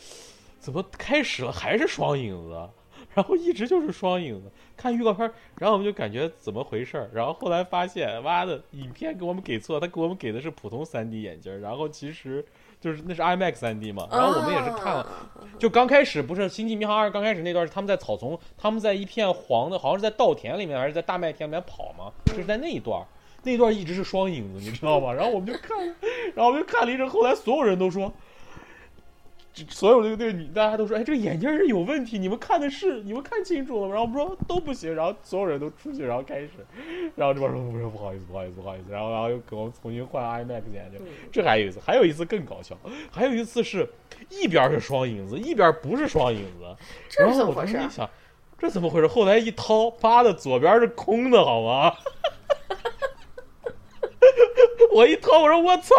[0.59, 2.69] 怎么开始了还是双影子，
[3.15, 4.51] 然后一直就是双影子。
[4.75, 7.09] 看预告片，然后我们就感觉怎么回事儿。
[7.13, 11.59] 然后后来发现，妈的，影片给我们给错，他给我们给的是普通 3D 眼镜儿。
[11.59, 12.45] 然后其实
[12.79, 14.07] 就是那是 IMAX 3D 嘛。
[14.11, 15.07] 然后我们也是看了，
[15.57, 23.05] 就刚开始不是《星际迷航二》刚开始那段是他们在草丛，他们在一片黄的，好像是在稻田里面还是在大麦田里面跑嘛，就是在那一段。
[23.43, 25.13] 那段一直是双影子，你知道吗？
[25.13, 25.77] 然后我们就看，
[26.35, 27.07] 然后我们就看了一阵。
[27.07, 28.11] 后来所有人都说，
[29.69, 32.19] 所有的那个女，大家都说，哎，这个眼镜是有问题。
[32.19, 33.95] 你们看的是，你们看清楚了吗？
[33.95, 34.93] 然后我们说都不行。
[34.93, 36.49] 然后所有人都出去，然后开始，
[37.15, 38.91] 然后这边说，我说不好意思，不好意思，不好意思。
[38.91, 40.99] 然后，然后又给我们重新换 IMAX 眼镜。
[41.31, 42.77] 这还有一次，还有一次更搞笑，
[43.11, 43.89] 还有一次是
[44.29, 46.75] 一边是双影子，一边不是双影子。
[47.19, 48.09] 然后我当时一想，
[48.57, 49.07] 这怎么回事？
[49.07, 51.93] 后来一掏，妈的，左边是空的，好吗？
[54.93, 55.95] 我一掏，我说我操，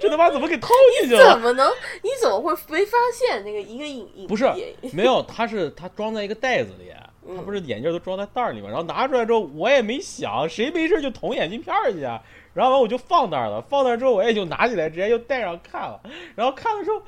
[0.00, 0.68] 这他妈怎么给掏
[1.00, 1.32] 进去了？
[1.34, 1.70] 怎么能？
[2.02, 4.26] 你怎么会没发现那个一个影影？
[4.26, 4.50] 不是，
[4.92, 6.92] 没有，它是它装在一个袋子里，
[7.36, 12.20] 它不是眼镜都装在袋儿里面，然后拿出来之后，我也没想，谁没事就捅眼镜片去啊？
[12.52, 16.00] 然后完我就放那儿了，放那儿之后我也就拿起来直接就戴上看了，
[16.34, 17.00] 然后看的时候，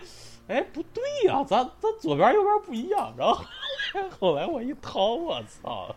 [0.49, 3.43] 哎，不对呀，咱咱左边右边不一样，然后
[4.21, 5.95] 后来我一掏，我操！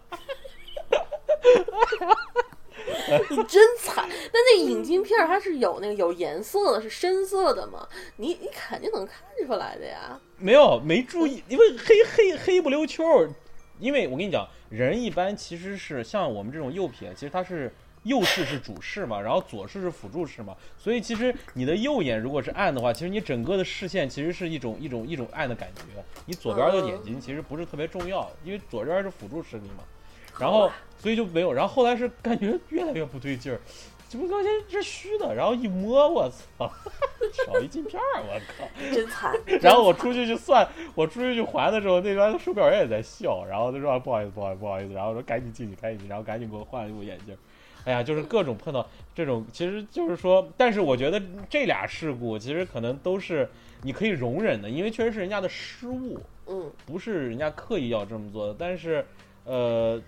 [3.29, 4.07] 你真惨！
[4.07, 7.88] 那那影镜片儿它是有那个有颜色的，是深色的吗？
[8.17, 10.19] 你你肯定能看出来的呀。
[10.38, 13.03] 没有，没注意，因为黑黑黑不溜秋。
[13.79, 20.55] 因为我跟你讲，人一般其实是像我们这种右撇，其实它是右视是主视嘛，然后左视是辅助视嘛。
[20.77, 25.81] 所以其实你的右眼如果是暗的话，其实你整个的视线其实是一种一种一种暗的感觉。
[26.25, 29.83] 你左边的眼睛其实不是特别重要，因为左边是辅助视力嘛。
[30.39, 31.54] 然后，所以就没有。
[31.54, 33.60] 然后后来是感觉越来越不对劲儿，
[34.08, 35.34] 怎么发现是虚的？
[35.34, 36.71] 然后一摸，我操，
[37.45, 39.34] 少一镜片儿，我靠， 真惨。
[39.62, 43.45] 然后我出去去算，我出去去还的时候，那边售票员也在笑。
[43.45, 44.93] 然后他说不好意思，不好意思，不好意思。
[44.93, 47.36] 然后说赶紧进去，赶紧进，然后赶紧给我换了一副眼镜。
[47.86, 53.48] 哎呀，就是各种碰到这种，其实就是说，但是我觉得这俩事故其实可能都是
[53.84, 58.56] 你可以容忍的，因为确实是人家的失误，嗯，不是人家刻意要这么做的。
[58.58, 59.06] 但是，
[59.45, 60.02] 呃。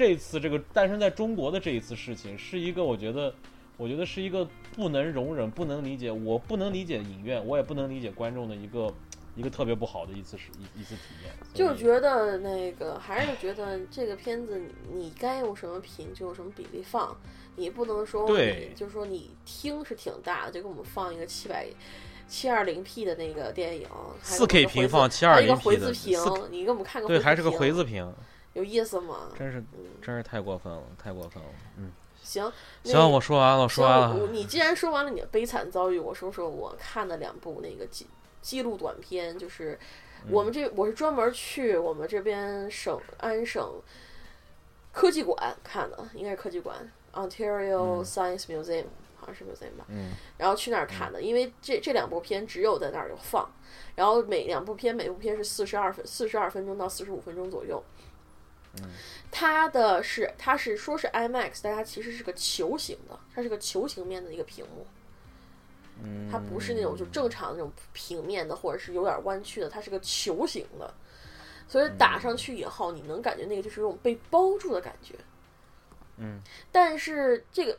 [0.00, 3.34] 这次这个诞生在中国的这一次事情，是一个我觉得，
[3.76, 8.90] 我觉得是一个不能容忍、不能理解，我不能理解影院，我也不能理解观众的一个
[9.36, 11.30] 一个特别不好的一次是一一次体验。
[11.52, 14.58] 就觉得那个还是觉得这个片子
[14.90, 17.14] 你该用什么频就用什么比例放，
[17.56, 21.66] 你不能说对，就是说你听是挺大的，就给我们放一个七百
[22.26, 23.86] 七二零 P 的那个电影，
[24.22, 25.92] 四 K 屏放七二零 P 的，
[26.50, 28.10] 你给我们看个对，还是个回字屏。
[28.54, 29.30] 有意思吗？
[29.38, 29.62] 真是，
[30.02, 31.48] 真是太过分了，太过分了。
[31.76, 34.26] 嗯，行，行，我说完了，说完了。
[34.32, 38.06] 你既然说完了你的悲惨遭遇，我说说我看的两部那个记
[38.42, 39.78] 记录短片，就是
[40.28, 43.80] 我们这我是专门去我们这边省安省
[44.92, 48.86] 科技馆看的，应该是科技馆 Ontario Science Museum，
[49.16, 49.86] 好像是 museum 吧。
[49.88, 50.10] 嗯。
[50.38, 53.48] 然后去那儿看的，因为这这两部片只有在那儿有放，
[53.94, 57.80] 然后每两部片每部片是四十二分四十二分钟到四十五分钟左右。
[59.30, 64.86] 它的是，它是说是 IMAX，但它其实是个球形的，它是个球形面的一个屏幕。
[66.30, 70.94] 它不是那种就正常那种平面的，或者是有点弯曲的，它是个球形的。
[71.68, 75.14] 所以打上去以后，你能感觉那个就是那种被包住的感觉。
[76.16, 76.40] 嗯。
[76.72, 77.78] 但是这个。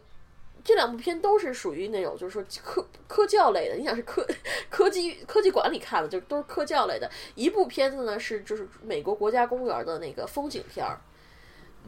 [0.63, 3.75] 这两部片都是属于那种，就是说科科教类的。
[3.75, 4.25] 你想是科
[4.69, 7.09] 科技科技馆里看的，就都是科教类的。
[7.35, 10.99] 一部片子呢是就是美国国家公园的那个风景片儿，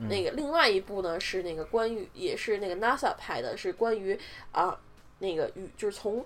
[0.09, 4.19] 那个另外一部呢是那个关于也是那个 NASA 拍的，是关于
[4.51, 4.79] 啊
[5.19, 6.25] 那个宇就是从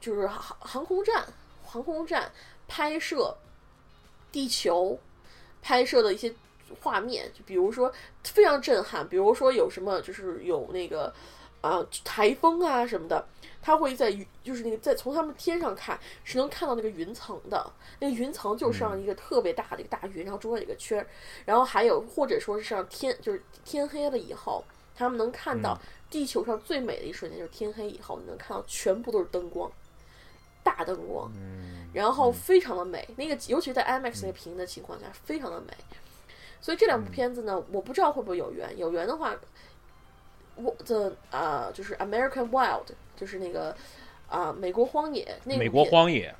[0.00, 1.26] 就是航航空站
[1.64, 2.30] 航空站
[2.68, 3.36] 拍摄
[4.30, 4.98] 地球
[5.62, 6.32] 拍摄的一些
[6.80, 11.12] 画面，就比如说非常震撼，比如说有什么就是有那个
[11.60, 13.24] 啊台风啊什么的，
[13.60, 21.06] 它会在云就是那个在从他们天上看是能看到那个云层的，那个云层就是上一个特别大的一个大云，然后中间有一个圈儿，
[21.44, 29.70] 然后还有或者说是上天就是天黑了以后，他们能看到地球上最美的一瞬间就是天黑以后，你能看到全部都是灯光。
[30.62, 31.32] 大灯光，
[31.94, 35.72] 然后非常的美，那个尤其在 IMAX 那个屏的情况下，非常的美。
[36.60, 39.34] 所以这两部片子呢，我不知道会不会有缘，有缘的话，
[40.62, 43.74] 我的啊就是 American Wild，就是那个
[44.28, 46.34] 啊美国荒野，那部美国片荒野，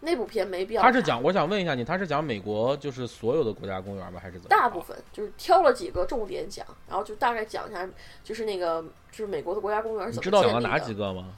[0.00, 0.82] 那部片没必要。
[0.82, 4.20] 他是讲，我想问一下你，他是讲美国就是所有的国家公园吗？
[4.22, 4.48] 还是怎么？
[4.48, 7.88] 大部分就是挑了几个重点讲，然后就大概讲一下，
[8.24, 10.78] 就是那个就是美国的国家公园是你怎知道讲了哪。
[10.78, 11.36] 几个吗？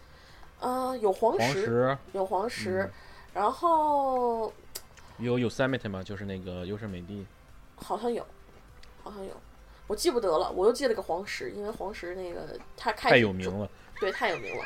[0.60, 2.90] 啊、有黄石，黄石有黄石，嗯
[3.34, 4.50] 然后
[5.18, 6.02] 有 Yosemite 吗？
[6.02, 7.26] 就是那个优胜美地。
[7.74, 8.24] 好像有，
[9.02, 9.32] 好像有，
[9.86, 13.68] 我记不得了，我又记了个黄石，因为黄石那个他开太有名了。
[14.00, 14.64] 对，太有名了。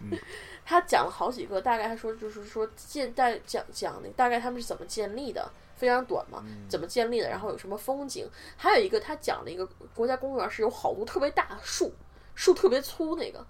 [0.00, 0.18] 嗯
[0.64, 11.92] 他讲了好几个，大概他说就是说建大讲讲那大概他们是怎么建立的，非常短嘛，嗯怎么建立的，然后有什么风景，还有一个他讲了一个国家公园是有好多特别大的树，
[12.36, 13.44] 树特别粗那个，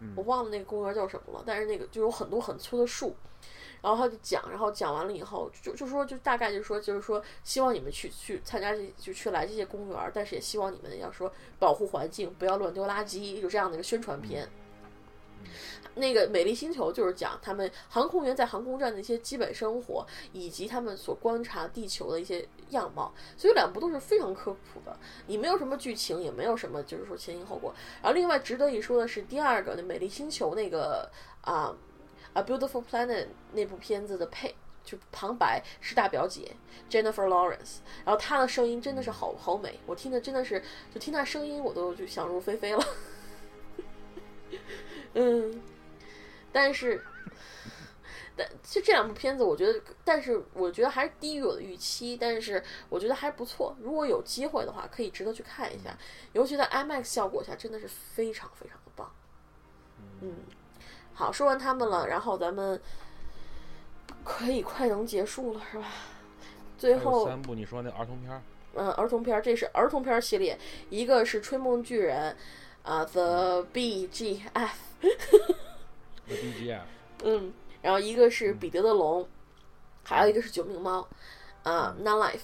[0.00, 3.16] 嗯我忘了那个公园叫什么了，但是那个就有很多很粗的树。
[3.84, 14.48] 然后他就讲，然后讲完了以后，就就说就大概就是说就是说，希望你们去去参加这就去来这些公园，但是也希望你们要说保护环境，不要乱丢垃圾，有这样的一个宣传片。
[15.96, 24.98] 那个《美丽星球》就是讲他们航空员在航空站的一些基本生活，以及他们所观察地球的一些样貌，所以两部都是非常科普的。
[25.26, 27.72] 你没有什么剧情，也没有什么就是说前因后果。
[28.02, 31.08] 然后另外值得一说的是第二个，那《美丽星球》那个
[31.42, 31.72] 啊，
[32.34, 36.54] 《A Beautiful Planet》那部片子的配就旁白是大表姐
[36.90, 42.84] Jennifer Lawrence，然后她的声音真的是好好美，我听的真的是就听她声音我都就想入非非了。
[45.14, 45.62] 嗯，
[46.52, 47.02] 但是，
[48.36, 53.76] 但就这两部片子，我觉得，但是我觉得还是低于我的预期，但是我觉得还不错。
[53.80, 55.96] 如果有机会的话，可以值得去看一下，
[56.32, 59.10] 尤其在 IMAX 效果下，真的是非常非常的棒。
[60.20, 60.34] 嗯，
[61.14, 62.80] 好，说完他们了，然后咱们
[64.24, 65.86] 可以快能结束了，是吧？
[66.76, 68.42] 最后，三部，你说那儿童片儿？
[68.74, 70.58] 嗯，儿童片儿，这是儿童片儿系列，
[70.90, 72.36] 一个是《吹梦巨人》，
[72.90, 74.40] 啊，《The BGF》
[76.26, 76.80] ，The BGF。
[77.22, 79.26] 嗯，然后一个是彼得的龙，
[80.02, 81.06] 还有一个是九命猫，
[81.62, 82.40] 啊、n o n Life，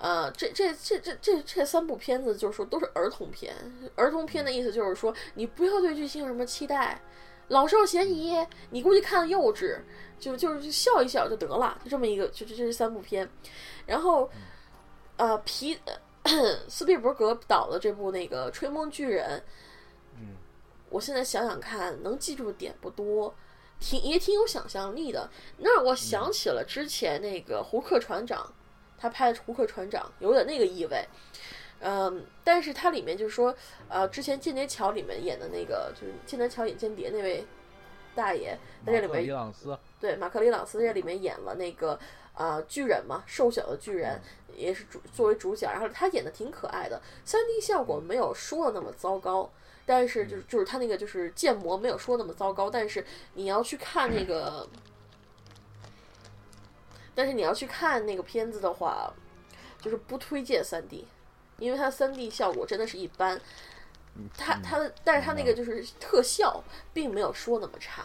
[0.00, 3.54] 呃，这这这这这这三部片子就是说都是儿童片，
[3.94, 7.00] 儿童片的意思就是说你不要对剧情有什么期待，
[7.48, 8.36] 老少咸宜，
[8.70, 9.78] 你估计看的幼稚，
[10.18, 13.28] 就就是笑一笑就得了，就这么一个，就这这是三部片，
[13.86, 14.30] 然后，
[15.16, 15.78] 呃，皮。
[16.68, 19.38] 斯皮尔伯格导的这部那个《吹梦巨人》，
[20.16, 20.36] 嗯，
[20.90, 23.34] 我现在想想看，能记住的点不多，
[23.80, 25.30] 挺也挺有想象力的。
[25.56, 28.52] 那让我想起了之前那个胡克船长，
[28.98, 31.02] 他拍的胡克船长有点那个意味。
[31.80, 33.54] 嗯，但是它里面就是说，
[33.88, 37.46] 呃，之前《间谍桥》里面演的那个，就是《间谍桥》演间谍那位
[38.14, 39.78] 大爷，在这里面里朗斯。
[40.00, 41.98] 对，马克·里朗斯在这里面演了那个
[42.34, 44.20] 啊、巨人嘛，瘦小的巨人，
[44.56, 49.50] 也是主作为主角，然后他演的挺可爱的，三 D 效果没有说的那么糟糕，
[49.86, 54.68] 但是就是就是他那个就是建模没有说那么糟糕，但是你要去看那个，
[57.14, 59.12] 但是你要去看那个片子的话，
[59.80, 61.06] 就是不推荐三 D，
[61.58, 63.40] 因为它三 D 效果真的是一般。
[64.36, 66.60] 它它的，但是它那个就是特效，
[66.92, 68.02] 并没有说那么差，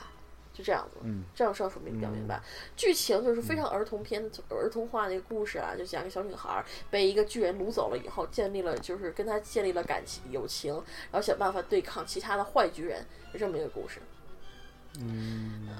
[0.53, 0.99] 就这样子。
[1.01, 2.39] 嗯，这样说说明比较明白。
[2.75, 10.71] 剧情就是非常儿童片、儿童化的一个故事啊，就讲一个小女孩儿被一个巨人掳走了以后，建立了就是跟他建立了感情友情，
[11.11, 13.99] 然后想办法对抗其他的坏巨人，就这么一个故事。
[14.99, 15.67] 嗯，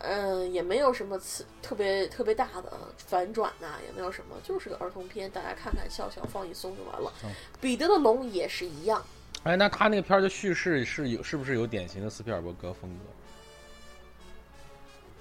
[0.00, 7.12] 嗯也没有什么次特别特别大的反转呐、也没有什么，就是个儿童片，大家看看笑笑放一松就完了。
[7.60, 9.04] 彼得的龙也是一样。
[9.44, 13.04] 哎，那他那个片儿的叙事是有是不是有典型的斯皮尔伯格风格？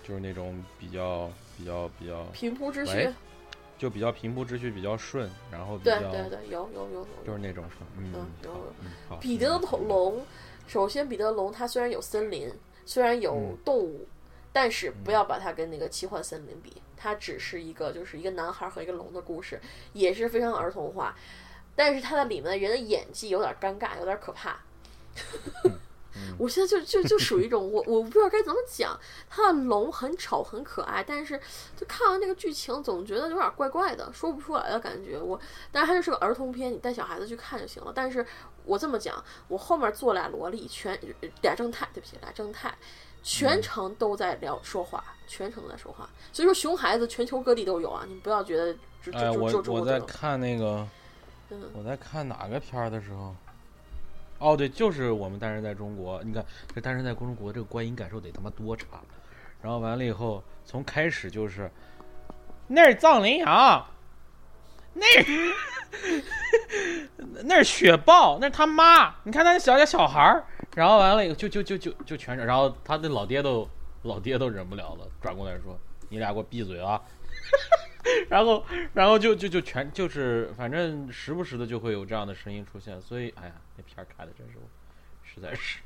[0.07, 3.09] 就是那种比较比较比较，平铺直叙，
[3.77, 7.33] 就比较平铺直叙，比较顺，然后比对较对对，有有有有就。
[7.33, 7.85] 是那种是吧？
[7.97, 9.19] 嗯嗯有有嗯。
[9.19, 10.25] 彼得的嗯龙，
[10.67, 12.51] 首先彼得龙它虽然有森林，
[12.85, 14.07] 虽然有嗯动物，
[14.55, 19.59] 但是不要把它跟那个奇幻森林比，它只是一个就是一个男孩和一个龙的故事，
[19.91, 21.13] 也是非常儿童化。
[21.75, 24.57] 但是它的里面的人的演技有点尴尬，有点可怕。
[26.39, 28.97] 我现在就就就属于一种我我不知道该怎么讲，
[29.29, 31.37] 它的龙很丑很可爱，但是
[31.75, 35.19] 就看完这个剧情，总觉得有点怪怪的，说不出来的感觉。
[35.19, 35.37] 我
[35.69, 37.91] 但是它就是个儿童片，你带小孩子去看就行了。
[37.93, 38.25] 但是
[38.63, 40.97] 我这么讲，我后面坐俩萝莉，全
[41.41, 42.73] 俩正太，对不起，俩正太，
[43.25, 46.07] 全程都在聊说话，全程都在说话。
[46.31, 48.71] 所以说熊孩子全球各地都有啊，你不要觉得
[49.03, 49.99] 就哎，我我在。
[50.01, 50.87] 看那个，
[51.49, 53.35] 嗯我在看哪个片儿的时候，
[54.37, 56.21] 哦，对，就是我们单身在中国。
[56.23, 58.85] 你看，这单身在中国这个观影感受得他妈多差。
[59.59, 61.69] 然后完了以后，从开始就是
[62.67, 63.83] 那是藏羚羊，
[64.95, 65.05] 那
[67.43, 69.13] 那是雪豹，那是他妈。
[69.23, 70.43] 你看那小家小孩儿，
[70.75, 73.69] 然后完了以后就就就就就全然后他的老爹都
[74.03, 75.77] 老爹都忍不了了，转过来说
[76.09, 77.01] ：“你俩给我闭嘴啊！”
[78.29, 84.59] 然后，然后就就就全就是，反正时不时的就会有这样的声音出现，所以，哎呀，那片儿看的真是，
[85.23, 85.79] 实在是。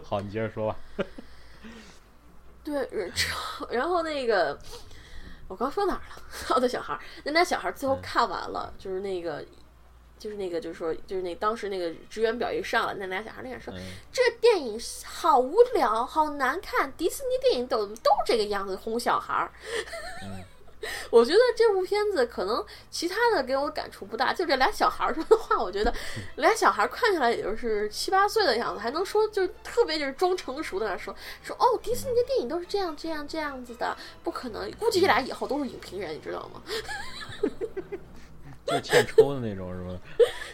[0.02, 0.78] 好，你接着说吧。
[2.64, 4.58] 对，然后然后那个
[5.48, 6.22] 我刚说哪儿了？
[6.50, 9.44] 哦，对，小孩儿，那俩小孩儿最后嗯看完了，就是那个。
[10.20, 13.78] 就是那个，就是说，就是那当时那个职员表一上来，那俩小孩儿那样说：“嗯，
[14.12, 19.52] 这电影好无聊，好难看，迪士尼电影都都这个样子，哄小孩儿。
[20.26, 20.42] 嗯
[21.10, 25.92] 我觉得这部片子可能其他的给我感触不大，就这俩小孩儿说的话，我觉得
[26.36, 36.62] 俩小孩儿看起来也就是七八岁的样子，还能说就是特别就是装成熟的那说说哦，迪士尼的电影都是这样这样这样子的，不可能，估计这俩以后都是影评人，你知道吗？
[38.68, 39.98] 就是欠抽的那种，是吗？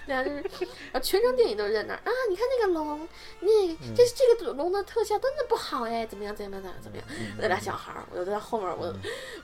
[0.06, 0.44] 对啊，就是
[0.92, 2.10] 啊，全程电影都是在那儿啊！
[2.30, 3.08] 你看那个龙，
[3.40, 7.06] 那个这这个龙的特效真的不好哎，怎么样怎么样怎么样怎么样？
[7.38, 8.94] 那俩小孩儿，我就在后面，我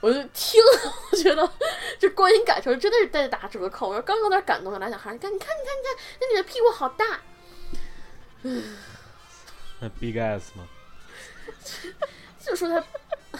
[0.01, 0.61] 我就听，
[1.11, 1.51] 我觉得
[1.99, 3.89] 这观影感受真的是在打折扣。
[3.89, 7.21] 我说刚有点感动，那俩小孩儿，你看你看你看你看，那女的屁股好大，
[9.79, 10.67] 那 Big S 吗？
[12.39, 12.83] 就说他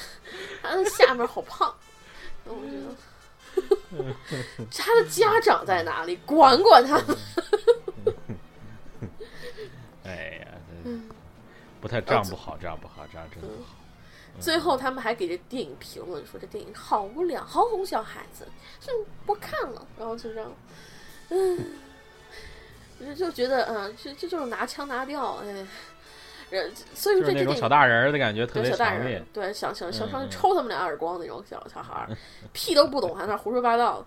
[0.62, 1.76] 他的下面好胖，
[2.46, 3.11] 我觉得。
[4.72, 6.16] 他的家长在哪里？
[6.26, 7.18] 管管他们。
[10.04, 10.48] 哎呀，
[10.84, 11.10] 这嗯
[11.80, 13.70] 不太这样不好，这样不好，这样真的不好。
[14.40, 18.48] 最后他们还给这电影评论说这电影好无聊，好哄小孩子，
[18.80, 18.92] 就
[19.26, 19.86] 不看了。
[20.00, 20.52] 然后就这样，
[21.30, 21.60] 嗯，
[23.00, 25.68] 就就觉得嗯，这这就是拿腔拿调，哎，
[26.52, 29.26] 呃所以说这这电影小大人儿的感觉特别强烈人，。
[29.34, 32.10] 对，想想想上去抽他们俩耳光那种小小孩儿，
[32.54, 34.06] 屁都不懂，还在那胡说八道。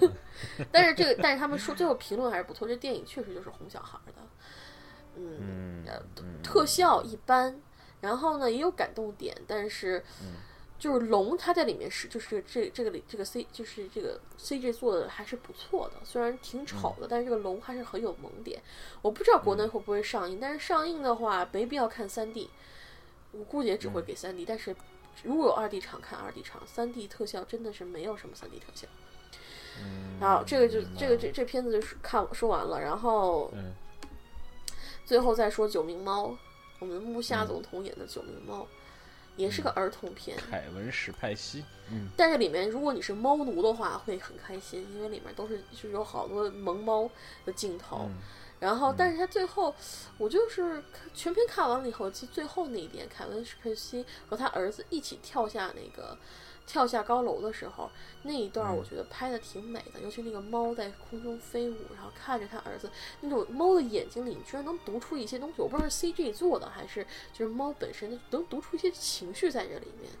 [0.72, 4.22] 但是这个，但是他们说最后评论还是不错，这电影确实就是哄小孩儿的。
[5.16, 5.84] 嗯
[6.42, 7.60] 特效一般，
[8.00, 10.02] 然后呢也有感动点，但是
[10.78, 18.62] 就是龙它在里面是就是这这个里这个 C 就是这个 CG 做的还是不错的，虽然挺丑的，但是这个龙还是很有萌点。
[19.02, 22.48] 我不知道国内会不会上映，但是上映的话没必要看 3D，
[23.32, 24.74] 我估计也只会给 3D 但是
[25.24, 28.86] 如果有 2D 场看 2D 场，，3D 特效真的是没有什么 3D 特效。
[29.82, 30.20] 嗯。
[30.20, 33.72] 好，这个就这个这这片子就是看说完了，然后嗯。
[35.04, 36.26] 最后再说《九命猫》，
[36.80, 38.60] 我们木下总统演的《九命猫》，
[39.38, 42.08] 也是个儿童片，凯文史派西，嗯。
[42.14, 47.08] 但是里面如果你是猫奴的话，会很开心，因为里面都是就是有好多萌猫
[47.46, 48.00] 的镜头。
[48.02, 48.16] 嗯。
[48.60, 49.72] 然后，但是他最后，
[50.18, 50.82] 我就是
[51.14, 56.18] 全片看完了以后，其实最后那一点，凯文史派西和他儿子一起跳下那个
[56.68, 57.90] 跳下高楼的时候，
[58.24, 62.90] 那一段我觉得拍的挺美的，尤其那个猫在空中飞舞，然后看着他儿子
[63.22, 70.12] 那种猫的眼睛里，你居然能读出一些东西，我不知道是 CG 做的还是就是猫本身能读出一些情绪在这里面。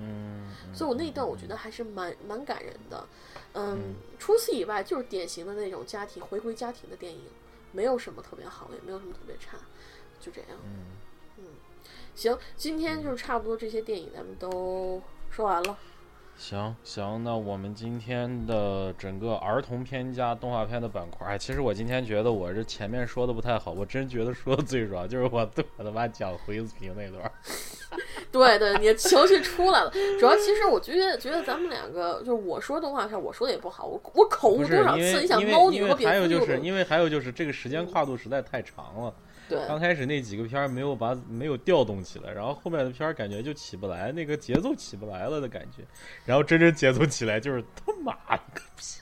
[0.00, 3.06] 嗯，嗯所以我那一段我觉得还是蛮蛮感人的，
[3.54, 7.20] 嗯，除此以外就是典型的那种家庭回归家庭的电影，
[7.70, 9.56] 没有什么特别好，也没有什么特别差，
[10.20, 10.50] 就这样。
[10.66, 11.46] 嗯
[12.14, 15.78] 行，今天就是差不多这些电影咱们都说完了。
[16.42, 27.30] 行行，那我们今天的整个儿童片加动画片的板块，哎，其实我今天觉得我这前面说的不太好，我真觉得说的最爽就是我对我他妈讲回子平那段儿，
[28.32, 29.92] 对对，你的情绪出来了。
[30.18, 35.20] 主要其实我觉得觉得咱们两个就是我说动画片，我说的也不好，我我口误多少次？
[35.20, 39.14] 你想猫女还有就是因为还有就是这个时间跨度实在太长了，
[39.52, 39.68] 对。
[39.68, 45.82] 刚开始那几个片儿没有把没有调动起来，然后后面的片儿感觉就起不来，那个节奏起不来了的感觉，
[46.24, 49.00] 然后真正节奏起来就是他妈的个屁！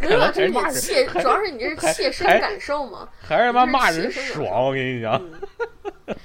[0.00, 3.08] 没有，这是你切，主要是你这是切身感受嘛。
[3.20, 5.20] 还是他妈骂人爽，我跟你讲，
[6.06, 6.16] 嗯，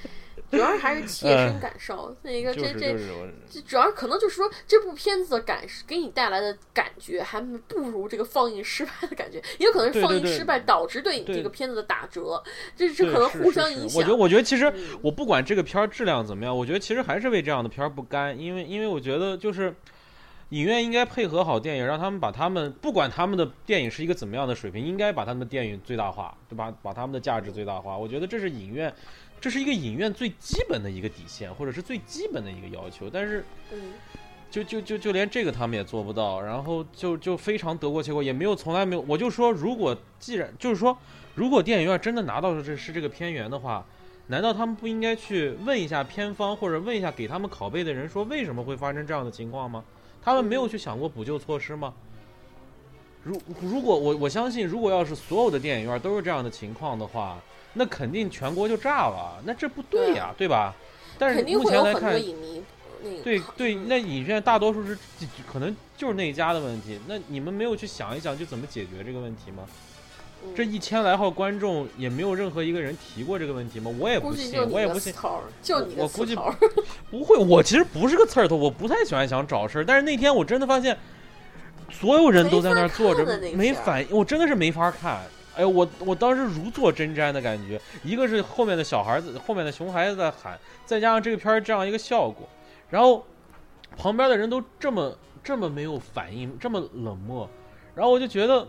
[0.52, 2.16] 主要是还是切身感受。
[2.22, 12.44] 那个就是这这这主要可能就是说，这部片子的感给你带来的感觉还不如这个放映失败的感觉，也有可能是放映失败导致对你这个片子的打折，
[12.76, 13.98] 这这可能互相影响。
[13.98, 19.74] 我觉得，我觉得其实嗯我不管这个片儿质量怎么样，我觉得其实还是为这样的片儿不甘，因为因为我觉得就是
[20.50, 26.74] 影院应该配合好电影，让他们把他们不管他们的电影是一个怎么样的水平，应该把他们的电影最大化，对吧？
[26.82, 27.98] 把他们的价值最大化。
[27.98, 28.94] 我觉得这是影院，
[29.42, 33.10] 这是一个影院最基本的一个底线，或者是最基本的一个要求。
[33.10, 33.94] 但是嗯，
[34.52, 39.04] 就就就就连这个他们也做不到，然后就就非常得过且过，也没有从来没有。
[39.08, 40.96] 我就说，如果既然就是说，
[41.34, 43.84] 如果电影院真的拿到的这是这个片源的话，
[44.28, 49.84] 难道他们不应该去问一下片方，或者问一下给他们拷贝的人，说为什么会发生这样的情况吗？
[50.22, 51.92] 他们没有去想过补救措施吗？
[53.24, 57.42] 如如果我我相信，如果要是所有的电影院都是这样的情况的话，
[57.74, 60.76] 那肯定全国就炸了，那这不对呀，对吧？
[61.18, 62.14] 但是目前来看
[63.24, 64.98] 对对，嗯那影院大多数是
[65.52, 67.00] 可能就是那一家的问题。
[67.08, 69.64] 那你们没有去想一想，就怎么解决这个问题吗？
[70.44, 73.94] 嗯这一千来号观众也没有任何一个人提过这个问题吗？
[74.00, 75.14] 我也不信我也不信，
[75.96, 76.36] 我估计。
[77.12, 77.38] 不会。
[77.38, 79.86] 我其实不是个刺儿头，我不太喜欢想找事儿。
[79.86, 80.98] 但是那天我真的发现，
[81.92, 85.22] 所有人都在那儿坐着没反应，我真的是没法看。
[85.56, 92.48] 哎呦，我我当时如坐针毡的感觉，一个是后面的小孩子，后面的熊孩子在喊，再加上这个片儿这样一个效果，
[92.90, 93.26] 然后
[93.98, 97.50] 旁边的人都这么这么没有反应，这么冷漠，
[97.94, 98.68] 然后我就觉得，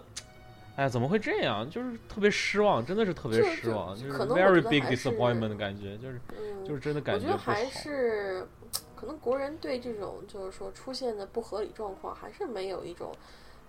[0.75, 1.69] 哎，怎么会这样？
[1.71, 7.31] 就是特别失望，真的是特别失望，就是 very big disappointment 的感觉，就是嗯，就是真的我感不好。
[7.31, 8.49] 觉得还是
[8.97, 13.13] 可能国人对这种就是说出现的不合理状况，还是没有一种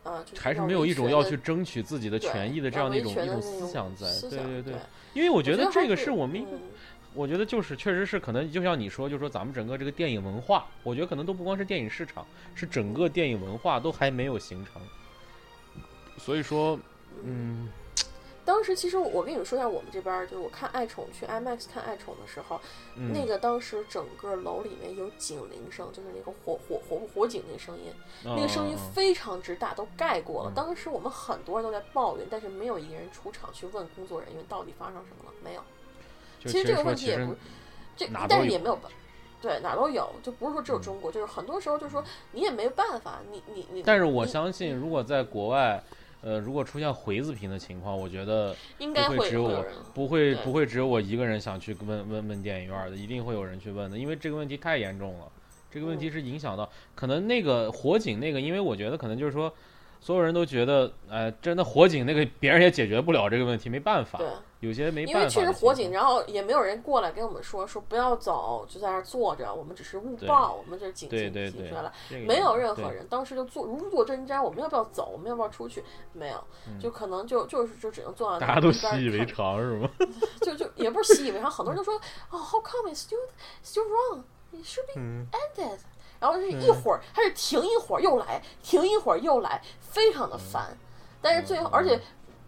[0.03, 4.73] 啊，就是还是没有一种要去争取自己的权益的这样的一种一种思想在，对对对。
[5.13, 6.61] 因为我我觉得这个是是我们一个，嗯
[7.15, 12.25] 我觉得就是确实是可能就像你说，就说咱们整个这个电影文化，我觉得可能都不光是电影市场，
[12.55, 14.81] 是整个电影文化都还没有形成。
[16.17, 16.79] 所以说，
[17.23, 17.69] 嗯，
[18.45, 22.59] 当时其实我跟你们说一下，我们这边就是我看爱宠去 IMAX 看爱宠的时候，
[22.95, 30.51] 嗯那个当时整个楼里面有警铃声，就是那个火火火火警那个声音，那个声音非常之大，都盖过了。
[30.51, 35.61] 嗯当时我们很多人都在抱怨，但是没有一个人出场去问工作人员到底发生什么了，没有。
[36.41, 37.33] 其实这个问题也不，
[37.95, 38.91] 这但是也没有办，
[39.41, 43.81] 对哪儿都有，就不是说只有嗯中国，就是很多时候就是说你也没办法，你你你。
[43.81, 45.81] 但是我相信，如果在国外，
[46.23, 55.27] 呃，如果出现回字屏的情况，我觉得不应该会会只有我，不会不会只有我一个人想去问问问电影院的，一定会有人去问的，因为这个问题太严重了。
[55.69, 59.53] 这个问题嗯是影响到可能那个火警那个，因为我觉得可能就是说，
[60.03, 64.27] 所有人都觉得，呃，真的火警那个别人也解决不了这个问题，没办法，对。
[64.59, 65.29] 有些没办法因为。
[65.29, 71.93] 确实火警，然后也没有人过来跟我们说说不要走，就在那儿坐着，我们只是误报，我们这是警警对对对警出来了，
[72.27, 75.09] 没有任何人当时就坐如坐针毡，我们要不要走？
[75.13, 75.81] 我们要不要出去？
[76.11, 76.43] 没有，
[76.81, 79.89] 就可能就就是就只能坐在大家都习以为常是吗？
[80.41, 81.93] 就就也不是习以为常，很多人都说
[82.29, 83.17] 哦，How come it's still
[83.63, 84.23] still wrong?
[84.53, 85.79] It should be 嗯 ended。
[86.23, 90.73] 然后是一会儿，它是停一会儿又来，停一会儿又来，非常的烦。
[91.21, 91.99] 但是最后，嗯而且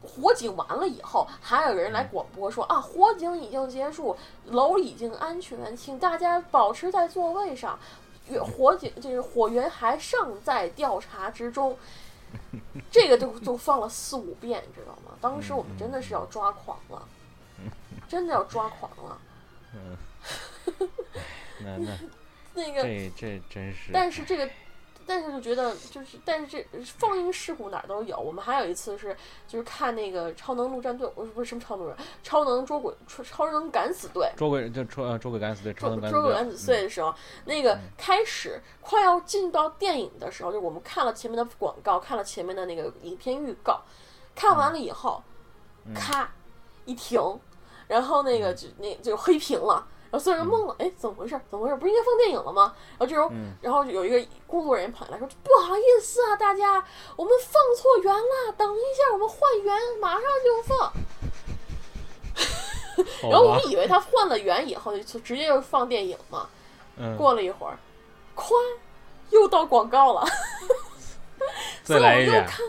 [0.01, 4.15] 火警完了以后，还有人来广播说啊，火警已经结束，
[4.45, 7.77] 楼已经安全，请大家保持在座位上。
[8.29, 11.77] 火火警就是火源还尚在调查之中。
[12.89, 15.17] 这个就就放了四五遍，你知道吗？
[15.19, 17.05] 当时我们真的是要抓狂了，
[18.07, 19.17] 真的要抓狂了。
[19.73, 19.97] 嗯
[21.59, 21.91] 那那
[22.57, 24.49] 那个，这这真是，但是这个，
[25.05, 26.65] 但是就觉得就是，但是这
[26.97, 28.17] 放映事故哪儿都有。
[28.17, 34.31] 我们还有一次是就是看那个超能陆战队，不是不是什么超能人，超能捉鬼超超能敢死队。
[34.37, 43.81] 捉鬼就捉呃捉鬼敢死队，超捉捉鬼敢死队的时候，那个开始快要进到电影的时候，就我们看了前面的广告，看了前面的那个影片预告，
[44.33, 45.21] 看完了以后，
[45.93, 46.33] 咔
[46.85, 47.19] 一停，
[47.87, 49.85] 然后那个就那就黑屏了。
[50.19, 51.39] 所有人懵了，哎，怎么回事？
[51.49, 51.75] 怎么回事？
[51.77, 52.73] 不是应该放电影了吗？
[52.97, 56.83] 然后这时候，然后有一个工作人员跑来说：“不好意思啊，大家，
[57.15, 60.93] 我们放错源了，等一下，我们换源，马上就放。
[63.29, 66.47] ”然后我们以为他换了源以后就直接就放电影嘛。
[66.97, 67.77] 嗯，过了一会儿，
[68.35, 68.53] 咵，
[69.31, 70.25] 又到广告了，
[71.83, 72.31] 所以我又。
[72.43, 72.59] 看，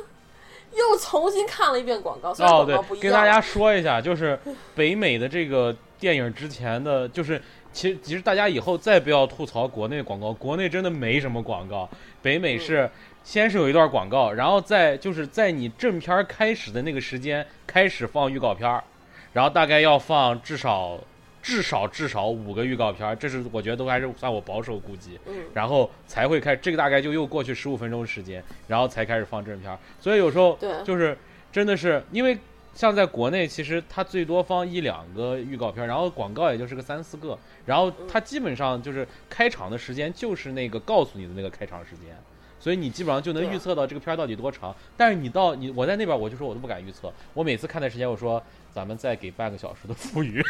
[0.73, 3.03] 又重新看了一遍广告，虽然哦，对广告不，一样。
[3.05, 4.39] 跟大家说一下，就是
[4.75, 7.41] 北美的这个电影之前的，就是
[7.73, 11.89] 其实其实大家以后再不要吐槽国内广告，国内真的没什么广告，
[12.23, 12.89] 北美是。
[13.27, 18.85] 先是有一段广告，然后再就是在你正片儿开始的那个时间开始放预告片儿，
[19.33, 20.97] 然后大概要放至少
[21.43, 29.77] 至少至少五个预告片儿，这是我觉得都还是算我保守估计，嗯，然后才会开，这个大概就又过去十五分钟时间，然后才开始放正片儿。
[29.99, 31.19] 所以有时候对就是
[31.51, 32.39] 真的是因为
[32.77, 42.14] 像在国内，其实它最多放一两个预告片儿，然后广告也就是个三四个，然后它基本上就是开场的时间就是那个告诉你的那个开场时间。
[42.59, 48.43] 所以你基本上就能预测到这个片儿到底多长，但是你到你我在那边我就说我都不敢预测，我每次看的时间我说
[48.74, 50.43] 咱们再给半个小时的富余，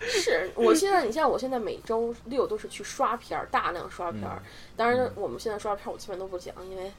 [0.00, 4.40] 是我现在，你像我现在每周六都是去刷片儿，大量刷片儿。
[4.42, 6.90] 嗯当然，我们现在刷片儿我基本都不讲，因为。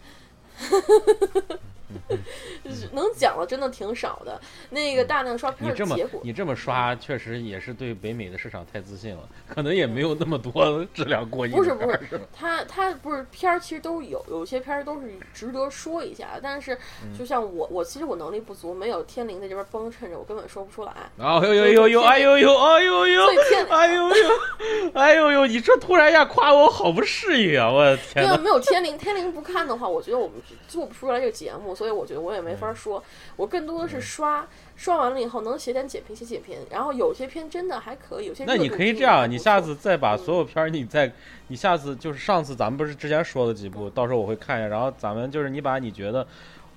[2.64, 4.40] 就是能讲的真的挺少的。
[4.70, 11.90] 那个大量刷片的结果，你这么刷，确实也是对北美的市场太自信了，可能也没有那么多质量过硬不是不。
[11.92, 12.00] 是，
[12.34, 16.40] 他他不是片儿，其实都有，有些片儿都是值得说一下。
[16.42, 20.92] 但是，嗯就像我，我其实我能力不足，没有天灵在这边帮衬着，我根本说不出来。
[21.18, 23.24] 啊呦呦呦呦，哎呦呦，哎呦呦
[23.70, 24.30] 哎呦呦，
[24.94, 27.72] 哎呦呦，你这突然一下夸我，好不适应啊！
[27.72, 30.36] 我的天对啊，没有天灵，天灵不看的话，我觉得我们
[30.68, 33.04] 做不出来这个节目，所以我觉得我也没嗯法说。
[33.36, 36.58] 我更多的是刷，刷完了以后能写点简评，写简评。
[36.70, 41.12] 然后有些片真的还可以，有些那你可以这样，你下次再把所有片儿，你再，
[41.48, 46.26] 你下次就是上次咱们不是之前说了几部，到时候我会看一下，然后咱们就是你把你觉得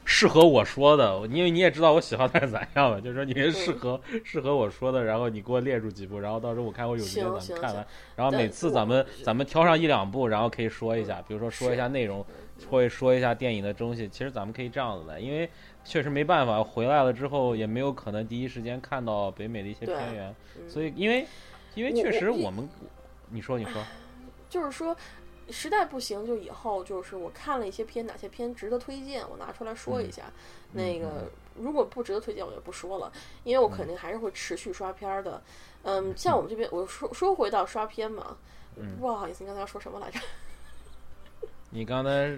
[0.04, 12.24] 适合我说的，因为你也知道我喜好它是咋样嘛，就是说你适合适合我说的，然后你给我列出几部，然后到时候我看我有时间咱们看完，然后每次咱们咱们挑上一两部，然后可以说一下，比如说说一下内容，
[12.70, 15.48] 会说一下电影的东西，其实咱们可以这样子的，因为
[15.84, 21.26] 确实没办法，回来了之后也没有可能第一时间看到北美的一些片源，嗯所以因为
[21.74, 22.68] 因为确实我我们，
[23.30, 23.82] 你说你说。
[24.48, 24.96] 就是说，
[25.50, 30.22] 实在不行，就以后就是我看了一些片，哪些片值得推荐，我拿出来说一下。
[30.72, 35.42] 那个如果不值得推荐，我就不说了，因为我肯定还是会持续刷片儿的。
[35.82, 38.36] 嗯，像我们这边，我说说回到刷片嘛，
[39.00, 40.20] 不好意思，你刚才要说什么来着？
[41.76, 42.34] 你刚才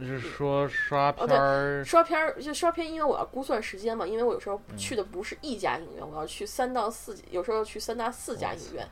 [0.00, 1.84] 是说刷哦片儿？
[1.84, 8.84] 刷片儿就刷片，因为我要估算时间嘛，因为我有时候嗯去的不是一家影院，我要去三到四，有时候要去三到四家影院。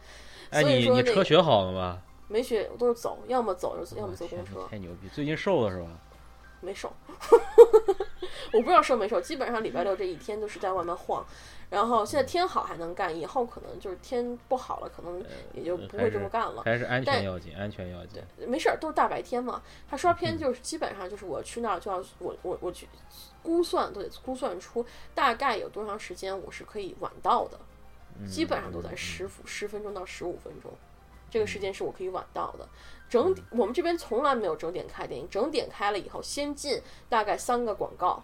[0.51, 1.99] 哎，所以你你车学好了吗？
[2.29, 4.65] 没学，我都是走，要么走，要么坐公车。
[4.71, 5.09] 太牛逼！
[5.09, 5.89] 最近瘦了是吧？
[6.61, 6.93] 没瘦，
[8.53, 11.25] 我不知道瘦没瘦，基本上礼拜六这一天都是在外面晃。
[11.71, 15.23] 然后现在天好还能干，以后可能就是天不好了，可能
[15.53, 16.63] 也就不会这么干了。
[16.65, 18.21] 还是安全要紧，安全要紧。
[18.49, 19.63] 没事儿，都是大白天嘛。
[19.89, 22.89] 他刷片就是基本上就是我去那儿就要我我我去
[23.41, 24.85] 估算都得估算出
[25.15, 27.57] 大概有多长时间我是可以晚到的，
[28.27, 30.73] 基本上都在十五十分钟到十五分钟，
[31.31, 32.69] 这个时间是我可以晚到的。
[33.11, 38.23] 整点我们这边从来没有整点开电影，整点开了以后先进大概三个广告，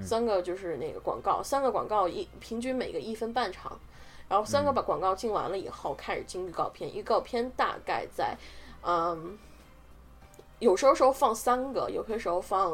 [0.00, 3.76] 三个就是那个广告，三个广告一平均每个一分半长，
[4.28, 8.36] 然后三个把广告进完了以后开始进预告片，预告片大概在
[8.82, 9.36] 嗯，
[10.60, 12.72] 有时候时候放三个，有些时候放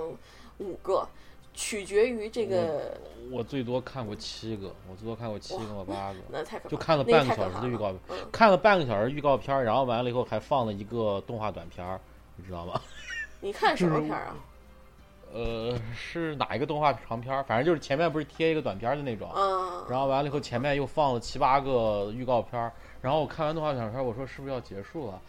[0.59, 1.09] 五个，
[1.55, 2.97] 取决于这个。
[3.31, 11.99] 我最多看过七个，我最多看过七个或八个，那太可怕，就看了半个小时的预告，嗯，看了半个小时预告片儿，然后完了以后还放了一个动画短片儿，
[12.37, 12.79] 你知道吗？
[13.41, 14.37] 你看什么片儿啊？
[15.33, 17.43] 呃，是哪一个动画长片儿？
[17.45, 25.23] 反正就是前面不是贴一个短片的那种，嗯，然后完了以后前面又放了七八个预告片儿，然后我看完动画短片儿，我说是不是要结束了？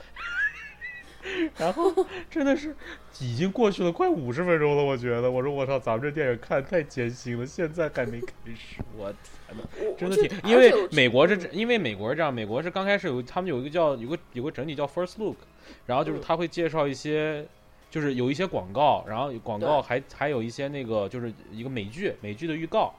[1.58, 1.94] 然后
[2.30, 2.76] 真的是
[3.20, 9.14] 已经过去了快五十分钟了，我觉得，我说我操，咱们这电影看太艰辛了，现在还没开始，我
[9.48, 9.64] 天呐，
[9.98, 15.38] 真的挺，因为美国是这，因为美国是这样，美国是刚开始有他们有一个叫有个有个整体叫 First Look，
[15.86, 16.22] 然后就是嗯。
[16.22, 17.46] 他会介绍一些。
[17.94, 22.92] 就是有一些广告，然后广告还还有一些那个就是一个美剧美剧的预告，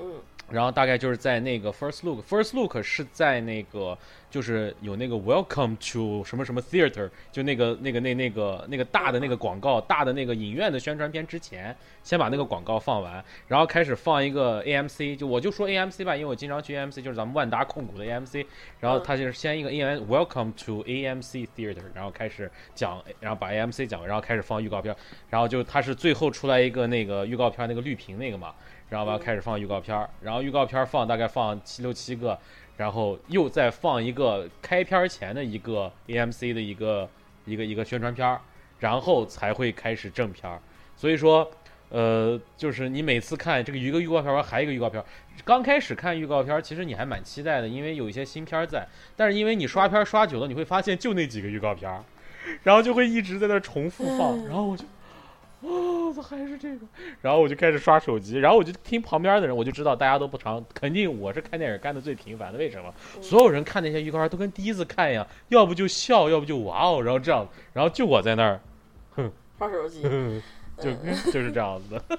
[0.00, 0.16] 嗯
[0.52, 3.96] 然后大概就是在那个 First Look，First Look 是在那个
[4.30, 11.74] 就是有那个 Welcome to 什么什么 Theater，就那个那个那那个那个大的那个广告，大的那个影院的宣传片之前，
[12.04, 18.44] 先把那个广告放完，然后开始放一个 AMC，就我就说 AMC 吧，因为我经常去 AMC，就是咱们万达控股的 AMC，
[18.78, 24.94] 然后它就是先一个 AM Welcome to AMC Theater，然后开始讲，然后把 AMC 讲完，然后开始放预告片，
[25.30, 28.54] 然后就它是最后出来一个那个预告片那个绿屏那个嘛。
[28.92, 32.38] 然后完了开始放预告片儿，然后预告片儿放大概放七六七个，
[32.76, 37.08] 然后又再放一个开片儿前的一个 AMC 的一个
[37.46, 38.38] 一个一个宣传片儿，
[38.80, 40.60] 然后才会开始正片儿。
[40.94, 41.50] 所以说，
[41.88, 45.06] 呃，就是你每次看这个一个预告片儿完还有一个预告片儿，
[45.42, 48.86] 刚开始看预告片儿，其实你还蛮期待的，因为有一些新片儿在。
[49.16, 52.04] 但是因为你刷片儿刷久了，你会发现就那几个预告片儿，
[52.62, 54.84] 然后就会一直在那重复放，然后我就。
[55.62, 56.86] 哦，还是这个，
[57.20, 62.92] 然后我就开始刷手机，然后我就听旁边的人，我就知道大家都不常，肯定我是看电影看的最频繁的，为什么？
[63.20, 68.60] 所有人看那些预告片都跟第一次看一样，要不就笑，要不就哇哦，然后这样，然后就我在那儿，
[69.14, 69.30] 哼。
[69.58, 70.02] 刷手机，
[70.82, 70.90] 就
[71.32, 71.90] 就是这样子。
[71.90, 72.18] 的。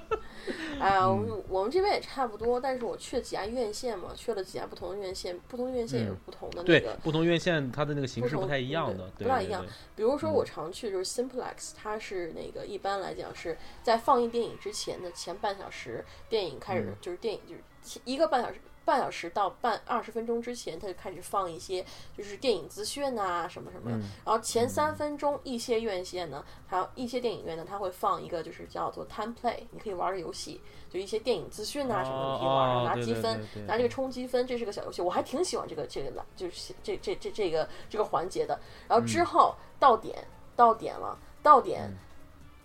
[0.78, 9.64] 哎呀，我们我们这边也差不多，但是我去了几家院线嘛，去了几家不同的院线，不同院线也有不同的那对个，不同院线它的那个形式不太一样的，不大一样
[9.96, 16.96] 比如说我常去就是 Simplex，它是那个一般来讲是在放映电影之前的前半小时，电影开始嗯。
[17.00, 18.60] 就是电影就是一个半小时。
[18.84, 21.84] 半小时到半二十分钟之前，他就开始放一些
[22.16, 23.96] 就是电影资讯啊什么什么的。
[23.96, 30.60] 嗯然后前三分钟，一些院线呢，还有一些电影院呢，它会放一个就是叫做 Time Play，你可以玩个游戏，
[30.90, 38.58] 就一些电影资讯啊什么的，你可以玩，然后拿积分，拿这个充积分，这是个小游戏，我还挺喜欢这个这个的，就是这这这这个这个环节的。
[38.88, 40.26] 然后之后到点
[40.56, 41.90] 到点了，到点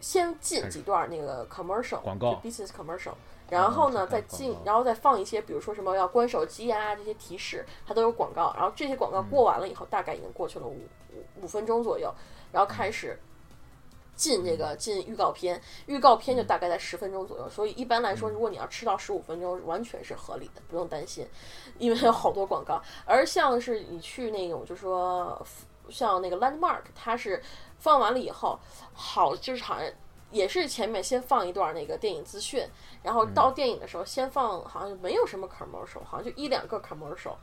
[0.01, 3.13] 先进几段那个 commercial 广告就 business commercial。
[3.49, 8.53] 然后呢，哦再，进然后再放一些，比如说什么要关手机啊这些提示，它都有广告。
[8.55, 12.13] 然后这些广告过完了以后，大概已经过去了五五五分钟左右，
[12.51, 13.19] 然后开始
[14.15, 17.49] 进这个进预告片，预告片就大概在十分钟左右。
[17.49, 21.27] 所以一般来说，如果你要吃到十五分钟，完全是合理的，不用担心，
[21.77, 22.81] 因为有好多广告。
[23.05, 25.41] 而像是你去那种，就说
[25.89, 27.41] 像那个 Landmark，它是
[27.77, 28.59] 放完了以后，
[28.93, 29.89] 好就是好像。
[30.31, 32.67] 也是前面先放一段那个电影资讯，
[33.01, 37.35] 然后到电影的时候先放，好像没有什么 commercial，好像就一两个 commercial，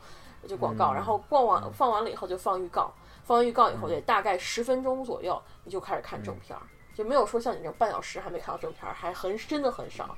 [0.46, 2.92] 就广告，然后逛完放完了以后就放预告，
[3.24, 6.62] 放完预告以后得大概十分钟左右你就开始看正片儿，
[6.94, 10.16] 就没有说像你这种半小时还没看到正片儿，还很真的很少。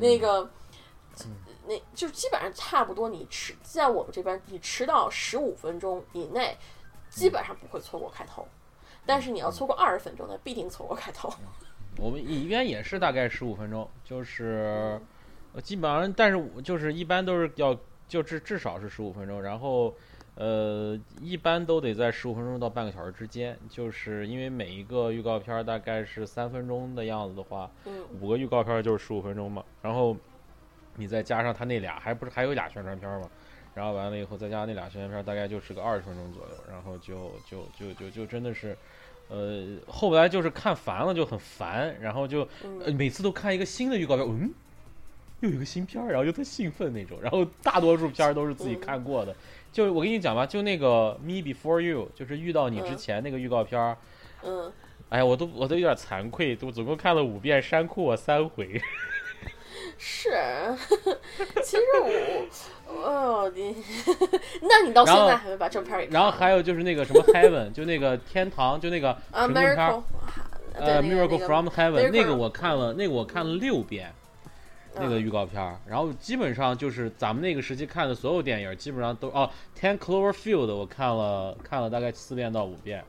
[0.00, 0.48] 那个，
[1.66, 6.56] 那就基本上差不多，你迟在我们这边你迟到十五分钟以内，
[7.10, 8.46] 基本上不会错过开头，
[9.04, 11.30] 但是你要错过二十分钟，那必定错过开头。
[11.98, 15.00] 我们一般也是大概十五分钟，就是
[15.52, 19.94] 呃基本上，但是我就是一般都是要就至至少是十五分钟，然后
[20.34, 30.16] 呃一般都得在十五分钟到半个小时之间，就是因为每一个预告片儿大概是三分钟的样子的话，嗯五个预告片儿就是十五分钟嘛，然后
[30.96, 33.28] 你再加上他那俩，还不是还有俩宣传片儿嘛。
[33.74, 38.74] 然后完了以后，再加上那俩宣传片儿，大概就是个二十分钟左右，然后就就就就就真的是，
[39.28, 42.46] 呃，后来就是看烦了，就很烦，然后就
[42.94, 44.54] 每次都看一个新的预告片，嗯，
[45.40, 47.18] 又有个新片儿，然后就特兴奋那种。
[47.20, 49.34] 然后大多数片儿都是自己嗯看过的，
[49.72, 53.96] 就我跟你讲吧，就那个《Me Before You》，就是遇到你之嗯前那个预告片儿，
[54.44, 54.72] 嗯，
[55.08, 58.80] 哎呀，我都我都有点惭愧，都总共看了五遍，删库我三回。
[59.98, 60.30] 是，
[61.64, 61.82] 其实
[62.86, 63.74] 我，哦，你，
[64.62, 70.02] 那你到现在还没把正片儿给看然后还有就是那个什么 Heaven，就那个天堂，就那个啊神棍片儿，Miracle，
[70.74, 74.12] 呃，《Miracle 那个 from Heaven》那个我看了，那个我看了六遍，
[74.94, 75.78] 那个嗯预告片儿。
[75.86, 83.02] 然后基本上就是咱们那个时期看的所有电影，基本上都哦，《Ten Cloverfield》我看了看了大概四遍到五遍，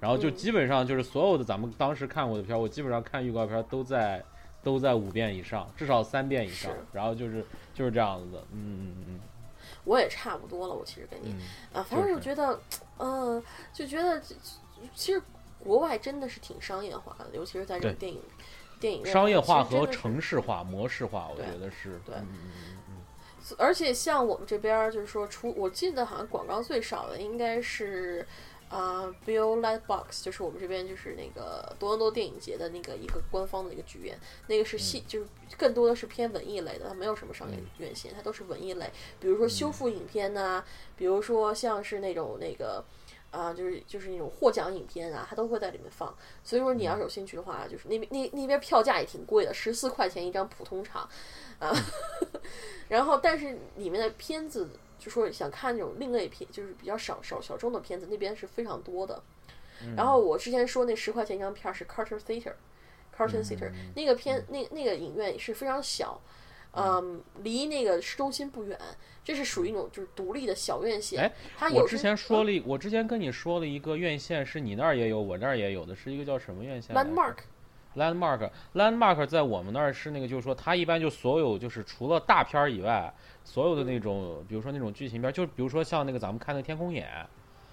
[0.00, 0.34] 然后就嗯。
[0.34, 4.24] 基本上就是所有的咱们当时看过的片儿，我基本上看预告片儿都在
[4.62, 6.72] 都在五遍以上，至少三遍以上。
[6.92, 7.44] 然后就是
[7.74, 9.20] 就是这样子的，嗯嗯嗯。
[9.84, 12.60] 我也差不多了，我其实跟你嗯啊，反正就是我觉得，
[12.98, 13.42] 嗯，
[13.72, 14.20] 就觉得
[14.94, 15.22] 其实
[15.58, 18.20] 国外真的是挺商业化的，尤其是在这个电影
[18.78, 22.14] 电影商业化和城市化、模式化，我觉得是对。
[22.16, 23.56] 嗯嗯嗯嗯。
[23.58, 28.26] 而且像我们这边儿，就是说出，我记得好像广告最少的应该是，
[28.70, 35.26] 啊、b i l l Lightbox，就是我们这边就是那个多伦多电影节的那个一个官方的一个剧院，那个是戏，就是
[35.58, 40.64] 更多的是偏文艺类的，它没有什么商业院线，它都是文艺类，比如说修复影片呐、
[40.96, 42.82] 比如说像是那种那个。
[43.32, 46.12] 啊，就是就是那种获奖影片啊，它都会在里面放。
[46.42, 51.08] 所以说你要是有兴趣的话，就是那边那那边票价也挺贵的，十四块钱一张普通场，
[51.60, 51.72] 啊，
[52.90, 54.68] 然后但是里面的片子，
[55.00, 59.20] 就说想看那种另类片，就是比较少少小众的片子，那边是非常多的。
[59.96, 66.20] 然后我之前说那十块钱一张片儿是 Carter Theater，Carter Theater、那个片那那个影院是非常小，
[66.72, 68.78] 嗯，离那个市中心不远，
[69.24, 71.22] 这是属于一种就是独立的小院线。
[71.22, 77.36] 哎它有我之前说嗯了一，我之前跟你说了一个院线，是你那儿也有，我那儿也有的，是一个叫什么院线 Landmark，
[77.96, 83.12] Landmark Landmark 在我们那儿是那个，就是说它一般就所有就是除了大片儿以外，
[83.44, 87.08] 所有的那种，比如说那种剧情片儿，就比如说像那个咱们看的《天空眼》，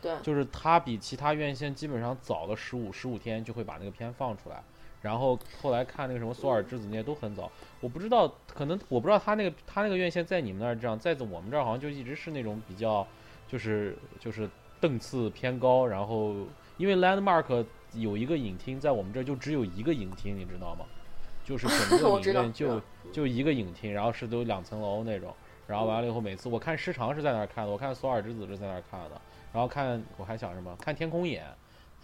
[0.01, 4.61] 对，就是它比其他院线基本上早了十五十五天就会把那个片放出来。
[4.99, 7.49] 然后后来看那个什么《索尔之子》那些都很早，
[7.79, 13.05] 我不知道，可能我不知道他那个他那个院线在你们那儿这样，在我们这儿好像就一直是那种比较，
[13.47, 14.49] 就是就是
[14.81, 15.85] 档次偏高。
[15.85, 16.33] 然后
[16.77, 17.63] 因为 Landmark
[17.93, 20.85] 有一个影厅，在我们这儿就只有一个影厅，你知道吗？
[21.43, 22.81] 就是整个影院就
[23.13, 25.33] 就一个影厅，然后是都两层楼那种，
[25.65, 29.21] 然后完了以后每次我看时长是在那儿看的，我看《索尔之子》是在那儿看的，
[29.53, 31.45] 然后看我还想什么看《天空眼》，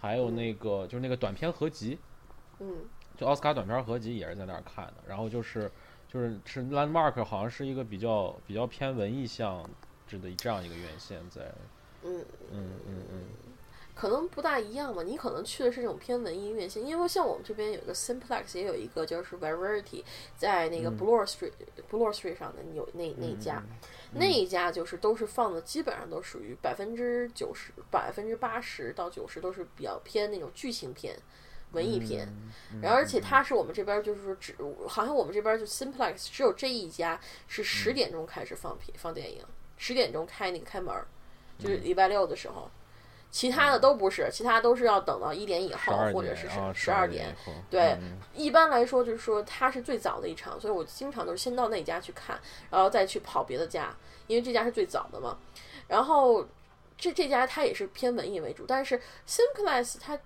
[0.00, 1.98] 还有那个就是那个短片合集，
[2.58, 2.74] 嗯
[3.18, 5.70] 就奥斯卡短片合集也是在那儿看的，然后就是
[6.08, 9.68] 就是是 Landmark 好像是一个比较比较偏文艺向
[10.06, 11.42] 质的这样一个院线在，
[12.02, 13.24] 嗯，嗯嗯嗯，
[13.94, 15.02] 可能不大一样吧。
[15.02, 20.02] 你可能去的是这种偏文艺院线，因为像我们这边有一个 Simplex，也有一个就是 Variety，
[20.36, 21.52] 在那个嗯 Bloor Street、
[21.90, 23.62] Bloor Street 上的有那那一家，
[24.12, 31.16] 那一家就是都是放的，基本上都属于百分之九十、百分之八十到九十都是比较偏那种剧情片。
[31.72, 32.28] 文艺片，
[32.72, 34.54] 嗯然后而且它是我们这边就是说只
[34.86, 39.42] 好像我们这边就 Simplex 只有这一家是十嗯点钟开始放片放电影，
[39.76, 40.94] 十点钟开那个开门
[41.58, 42.70] 就是礼拜六的时候，
[43.34, 47.34] 其他的都不是，其他都是要等到一点以后或者是点啊，十二点
[47.68, 52.38] 对嗯一般来说就是说它是最早的一场，所以我经常都是先到那家去看，
[52.70, 53.92] 然后再去跑别的家，
[54.28, 55.36] 因为这家是最早的嘛。
[55.88, 56.46] 然后
[56.96, 60.16] 这这家它也是偏文艺为主，但是 Simplex 它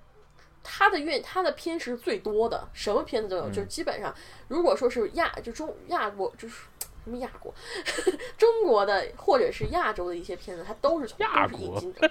[0.62, 4.14] 它的院它的片是最多的，什么片子都有，就是基本上
[4.48, 6.64] 如果说是亚就中亚国就是。
[7.04, 7.54] 什么亚国，
[8.36, 12.10] 中国的或者是亚洲的一些片子，它都是从亚都是引进的，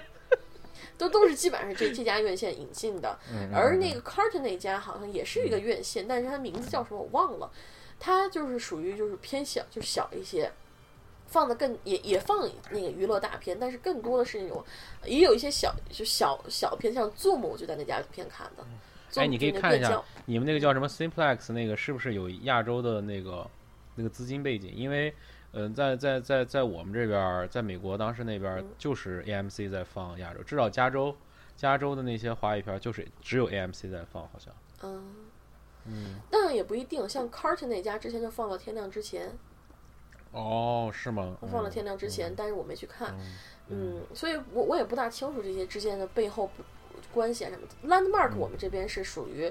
[0.98, 3.18] 都都是基本上这这家院线引进的。
[3.32, 7.50] 嗯而那个 Carton 那家好像也是一个院线，但是它名字叫什么我忘了。
[8.00, 10.52] 它就是属于就是偏小，就小一些，
[11.26, 14.64] 放的更也也放那个娱乐大片，但是更多的是那种
[15.04, 18.64] 也有一些小就小小片，像 Zoom 我就在那家片看的。
[19.16, 23.48] 哎你可以看一下你们那个叫什么 Simplex 那个是不是有亚洲的那个
[23.94, 24.70] 那个资金背景？
[24.76, 25.12] 因为，
[25.52, 31.16] 呃，在在在在我们这边，在美国当时那边就是 AMC 在放亚洲，至少加州
[31.56, 34.52] 加州的那些华语片就是只有 AMC 在放，好像。
[34.82, 35.14] 嗯，
[35.86, 37.08] 嗯，但也不一定。
[37.08, 39.28] 像 Carton 那家之前就放到《天亮之前》，
[40.32, 41.36] 哦，是吗？
[41.50, 43.14] 放了《嗯天亮之前》，但是我没去看。
[43.18, 43.36] 嗯
[43.70, 46.62] 嗯，所以我我也不大清楚这些之间的背后不
[47.12, 47.88] 关系啊什么的。
[47.88, 49.50] Landmark 嗯我们这边是属于。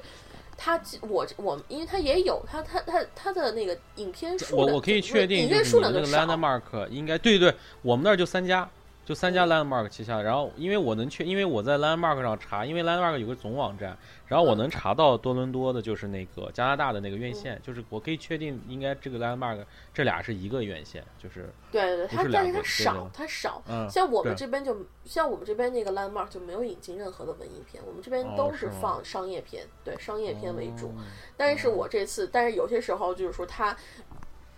[0.58, 6.26] 它我我因为他也有他他他他的那个影片数量，我我可以确定，影院数量就少。
[6.26, 8.68] Landmark 应该对对对，我们那儿就三家，
[9.08, 10.22] 就三家 Landmark 旗下。
[10.22, 23.64] 然后因为我能确，因为我在 Landmark 上查，因为 Landmark 有个总网站，然后我能查到多伦多的，就是那个加拿大的那个院线，就是我可以确定应该这个 Landmark 这俩是一个院线，就是对对对，它但是它少，它少。
[23.70, 30.88] 嗯，像我们这边就像我们这边那个 Landmark 就没有引进任何的文艺片，我们这边哦都是放商业片，对商业片为主。
[30.88, 30.92] 哦
[31.38, 33.78] 但是我这次，但是有些时候就是说它，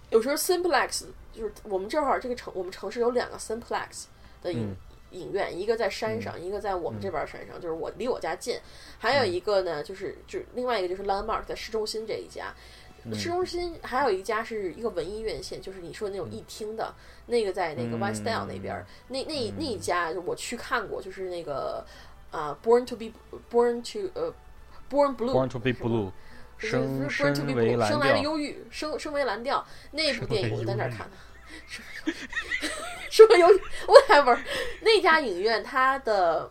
[0.10, 4.06] 有时候 Simplex 就是我们这会儿这个城，我们城市有两个 Simplex
[4.42, 4.76] 的影、嗯。
[5.12, 8.60] 影院，一个在山上，一个在我们这边山上，就是我离我家近。
[9.00, 12.54] 还有一个呢，就是就另外一个就是 Landmark 在市中心这一家。
[13.14, 16.94] 市中心还有一家是一个文艺院线，就是你说的那种一厅的，
[17.26, 21.84] 那个在那个 One Style 那边儿，那那那一家我去看过，就是那个
[22.30, 23.12] 啊、Born to be
[23.50, 24.32] Born to 呃
[24.92, 26.12] Born Blue Born to be blue，
[26.60, 29.66] 就是生生来的调，忧郁，生生为蓝调。
[29.92, 31.18] 那部电影我在那儿看的，
[33.10, 34.40] 生为忧郁，whatever，
[34.82, 36.50] 那家影院它的。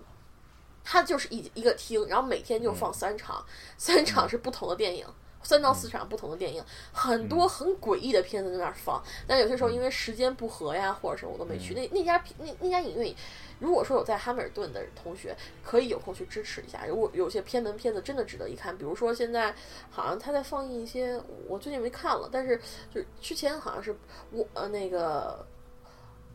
[0.91, 3.45] 它就是一一个厅，然后每天就嗯放三场，
[3.77, 5.07] 三场是不同的电影，
[5.43, 9.05] 三到四场不同的电影，很多嗯很诡异的片子在那儿放。
[9.27, 11.75] 但有些时候因为时间不合呀，或者什么我都没嗯去。
[11.75, 13.15] 那那家那那家影院，
[13.59, 16.87] 如果说有在哈密尔顿的同学，可以有空去支持一下。
[16.87, 19.55] 如果有些偏门片子真的值得一看，比如说现在
[19.91, 22.59] 好像他在放映一些，我最近没看了，但是
[22.91, 23.95] 就之前好像是
[24.31, 25.47] 我呃那个。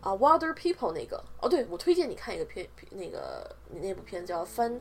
[0.04, 4.72] 啊，Wilder People 那个哦，对我推荐你看一个片，那个那部片叫《翻》，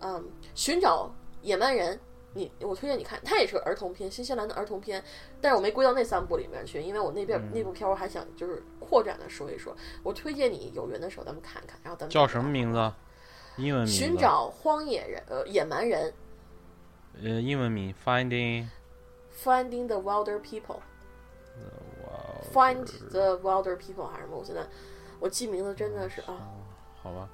[0.00, 0.22] 嗯，
[0.54, 1.10] 寻找
[1.42, 1.98] 野蛮人。
[2.34, 5.02] 你我推荐你看，它也是个儿童片，新西兰的儿童片，
[5.40, 9.74] 但是我没归到那三部里面去，因为我那边、那部片我还想就是扩展的说一说。
[10.02, 12.92] 我推荐你有缘的时候咱们看看，然后咱们叫什么名字？
[13.56, 13.92] 英文名？
[13.92, 16.12] 寻找荒野人，呃，野蛮人
[17.22, 20.80] 呃，英文名 Finding，Finding the Wilder People。
[22.08, 24.36] 哇 Find the Wilder People 还是什么？
[24.38, 24.62] 我现在
[25.20, 26.36] 我记名字真的是啊，
[27.02, 27.28] 好吧，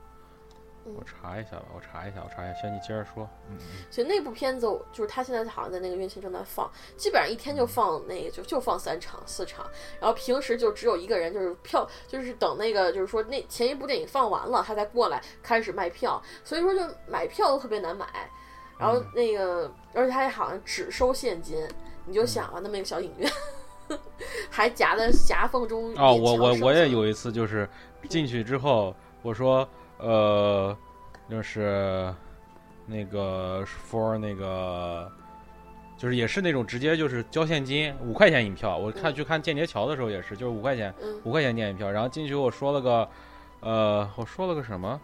[0.87, 2.61] 嗯我查一下吧，我查一下，我查一下。
[2.61, 3.29] 行，你接着说。
[3.49, 9.65] 嗯嗯所以那部片子就是他现在好像在那个院线正在放，基本上一天就放那个就就放三场四场，
[10.01, 18.07] 然后平时就只有一个人，就是票就是等那个就是说那前一部电影放完了，他才过来开始卖票，所以说就买票都特别难买，
[18.79, 21.57] 然后那个而且他也好像只收现金，
[22.05, 23.31] 你就想啊，那么一个小影院。
[24.51, 27.69] 还夹在夹缝中哦，我我我也有一次就是
[28.09, 29.69] 进去之后，我说
[29.99, 30.77] 呃，
[31.31, 32.13] 就是
[32.87, 35.11] 那个 for 那个
[35.97, 38.77] 就是也是那种直接就是交现金五块钱一票。
[38.77, 43.09] 我看嗯去看间谍桥的时候也是，就是五块钱嗯五块钱电影票，然后进去我说了个，
[43.61, 45.01] 呃，我说了个什么？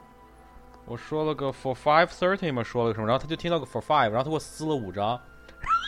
[0.87, 3.07] 我说了个 for five thirty 嘛，说了个什么？
[3.07, 5.21] 然后他就听到个 for five，然后他给我撕了五张。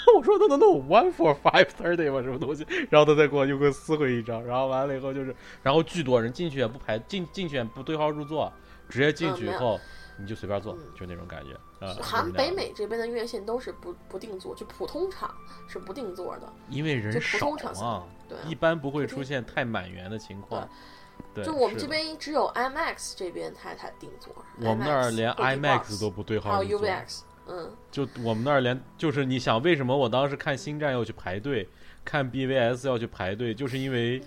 [0.17, 2.67] 我说 no no no one for five thirty 嘛，什么东西？
[2.91, 8.53] 然后他再给我又给我撕回一张，然后完了以后就是，然后巨多人进去也不排进进去也不对号入座，
[8.89, 9.79] 直接进去以后、
[10.19, 11.53] 你就随便坐，嗯就那种感觉
[11.87, 11.95] 啊。
[12.01, 15.35] 好像就是那样北美这边的院线都是不不定座，就普通场
[15.69, 16.53] 是不定座的。
[16.69, 17.51] 因为人少
[17.81, 20.69] 嘛，对啊一般不会出现太满员的情况。
[21.35, 26.81] 对，就我们这边只有 IMAX 这边才才定座，我们那儿连 IMAX 都不对号入座。
[26.81, 31.69] UVX，嗯，就我们那儿连就是你想为什么我当时看星战要去排队，
[32.05, 34.23] 看 BVS 要去排队，就是因为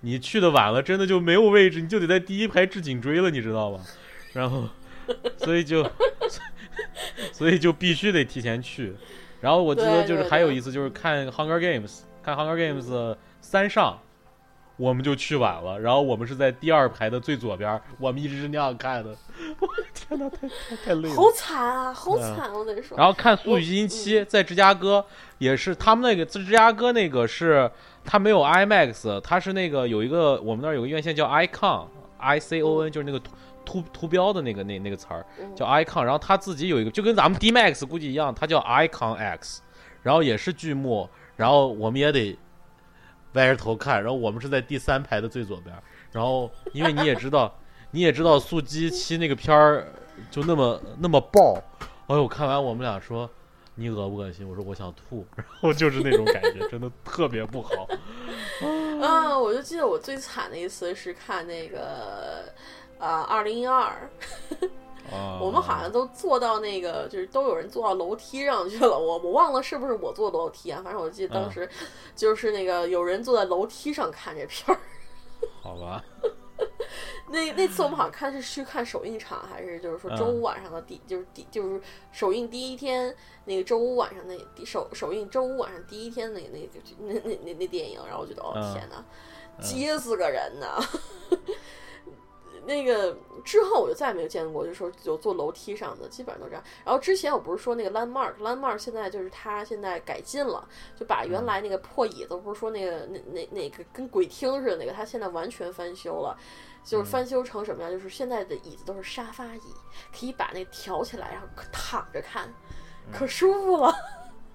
[0.00, 3.80] 你去的晚了，真的就没有位置，你就得在第一排治颈椎了，你知道吧？
[4.32, 4.68] 然后，
[5.38, 5.88] 所以就，
[7.32, 8.94] 所以就必须得提前去。
[9.40, 14.00] 然后我记得就是还有一次就是看 Hunger Games，看 Hunger Games 三上。
[14.80, 19.10] 我们就去晚了，然后我们是在第二排的最左边，我们一直是那样看的。
[19.60, 21.14] 我的天哪，太太太累了。
[21.14, 22.50] 好惨啊，好嗯惨！
[22.54, 25.04] 我跟你说，然后看《速度与激情七》在芝加哥
[25.36, 27.70] 也是，他们那个芝加哥那个是
[28.04, 33.32] 它没有 IMAX，它是那个有一个我们那儿有个院线叫 Icon，I C O N 就是那个图
[33.64, 39.60] 图图标的那个那那个词儿嗯叫 Icon，然后他自己有一个就跟咱们 D Max 估计一样，它叫 Icon X，
[40.02, 42.36] 然后也是剧目，然后我们也得
[43.34, 45.74] 歪着头看，然后我们是在第三排的最左边，
[46.12, 47.52] 然后因为你也知道，
[47.92, 49.86] 你也知道《速激七》那个片儿
[50.30, 51.62] 就那么那么爆，
[52.08, 53.28] 哎呦，看完我们俩说
[53.76, 54.46] 你恶不恶心？
[54.48, 57.86] 我说我想吐，然后就是那种感觉，真的特别不好。
[59.00, 62.52] 啊，我就记得我最惨的一次是看那个
[62.98, 64.10] 啊，二零一二，
[65.12, 68.98] 啊，我们好像都坐到那个，就是都有人坐到楼梯上去了。
[68.98, 71.68] 我我忘了是不是我坐楼梯啊，反正我记得嗯当时
[72.14, 74.80] 就是那个有人坐在楼梯上看这片儿。
[75.62, 76.04] 好吧，
[77.28, 81.80] 那那次我们好像看是去看首映场，还是就是说周五晚上的第、就是第就是
[82.12, 89.02] 首映第一天那个周五晚上那首首映周五晚上第一天那那个那那那那电影，然后我觉得哦嗯天哪，
[89.62, 90.78] 急死个人呐！
[92.70, 96.62] 那个之后我就再也没有见过，就是说有坐楼梯上的，基本上都这样。
[96.84, 100.66] 然后之前我不是说那个 Landmark，Landmark 现在就是它现在改进了，
[100.96, 106.36] 就把原来那个破椅子，不是说那个那那那个跟鬼厅似的那个，它现在完全翻修了。
[106.82, 107.90] 就是翻修成什么样？
[107.90, 109.60] 就是现在的椅子都是沙发椅，
[110.18, 112.50] 可以把那挑起来，然后躺着看，
[113.12, 113.94] 可舒服了。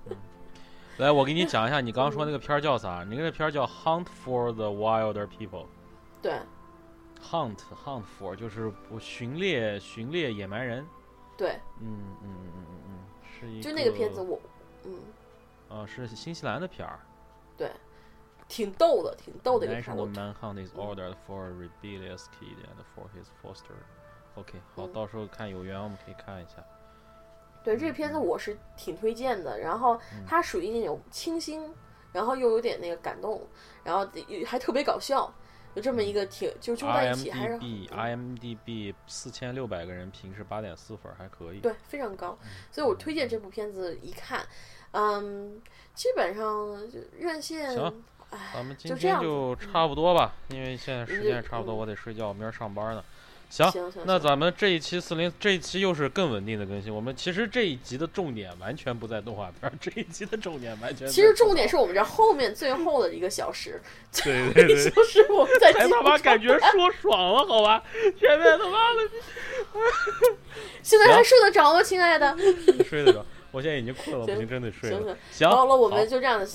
[0.98, 3.06] 来，我给你讲一下，你刚刚说那个片儿叫啥？
[3.08, 5.64] 你那个片儿叫《Hunt for the Wilder People》。
[6.20, 6.40] 对，
[7.32, 10.86] Hunt Hunt for 就是我巡猎巡猎野蛮人。
[11.38, 13.00] 对，嗯嗯嗯嗯嗯嗯，
[13.40, 14.40] 是一就那个片子我，
[14.84, 15.00] 嗯，
[15.70, 17.00] 啊，是新西兰的片儿。
[17.58, 17.72] 对，
[18.48, 19.98] 挺逗的，挺逗的一个片儿。
[19.98, 23.76] National 我 manhunt is ordered for a rebellious kid and for his foster.
[24.36, 26.64] OK，好，嗯到时候看有缘我们可以看一下。
[27.64, 31.74] 对这个片子我是挺推荐的，然后嗯它属于那种清新，
[32.14, 33.42] 然后又有点那个感动，
[33.84, 34.08] 然后
[34.46, 35.34] 还特别搞笑，
[35.76, 41.60] 有这么一个挺就揪在一起，还是 IMDB 嗯 IMDB 四千六百个人评是八点四分，还可以。
[41.60, 42.50] 对非常高，嗯。
[42.72, 44.46] 所以我推荐这部片子一看，
[44.92, 45.62] 嗯，
[45.94, 46.44] 基本上
[46.90, 47.76] 就院线
[48.54, 51.78] 咱们今天就差不多吧，因为现在时嗯间也差不多，嗯。
[51.78, 53.04] 我得睡觉，明儿上班呢。
[53.50, 56.94] 行，行行，那咱们这一期四零这一期又是更稳定的更新。
[56.94, 63.82] 我们其实这一集的重点完全不在动画片， 这一集的重点完全其实重点是我们这后面最后的一个小时，
[64.24, 67.84] 对对对， 就是我们在才他妈感觉说爽了，好吧？
[68.20, 69.00] 前面他妈的
[70.82, 72.36] 现在还睡得着吗，亲爱的？
[72.36, 75.50] 的睡得着，我现在已经困了，不行行，真得睡了行行。
[75.50, 76.46] 好了，我们就这样的，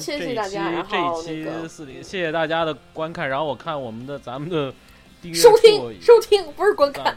[0.00, 3.28] 谢谢大家，然这后一那个期四零，谢谢大家的观看。
[3.28, 4.72] 然后我看我们的咱们的
[5.20, 7.16] 订阅收听收听不是观看，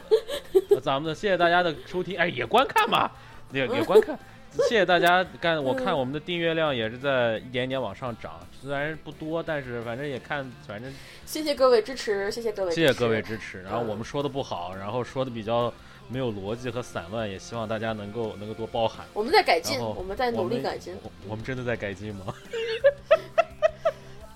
[0.81, 3.11] 咱们的谢谢大家的收听，哎，也观看嘛，
[3.51, 4.17] 也也观看。
[4.67, 10.93] 谢谢大家干，我嗯看我们的订阅量也是在一点点往上涨，虽然不多，但是反正也看，反正
[11.25, 13.21] 谢谢各位支持，谢谢各位，谢谢各位。
[13.21, 13.61] 支持。
[13.61, 15.73] 然后嗯我们说的不好，然后说的比较
[16.09, 19.05] 没有逻辑和散乱，也希望大家能够能够多包涵。
[19.13, 22.35] 我们在改进，我们在努力改进，我我们真的在改进吗？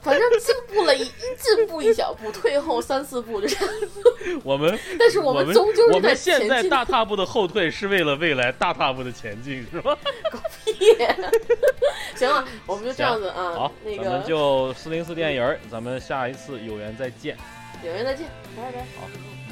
[0.05, 3.75] 反正进步了一进步一小步，退后三四步，就这样。
[4.43, 9.97] 我们 但是我们终究我是在们现在大踏步的后退，是为了未来大踏步的前进，是吧？
[12.15, 17.35] 行了，我们就这样子啊好，，那咱们个就四零四电影儿，咱们下一次有缘再见。
[17.83, 18.79] 有缘再见，拜拜。
[18.99, 19.44] 好。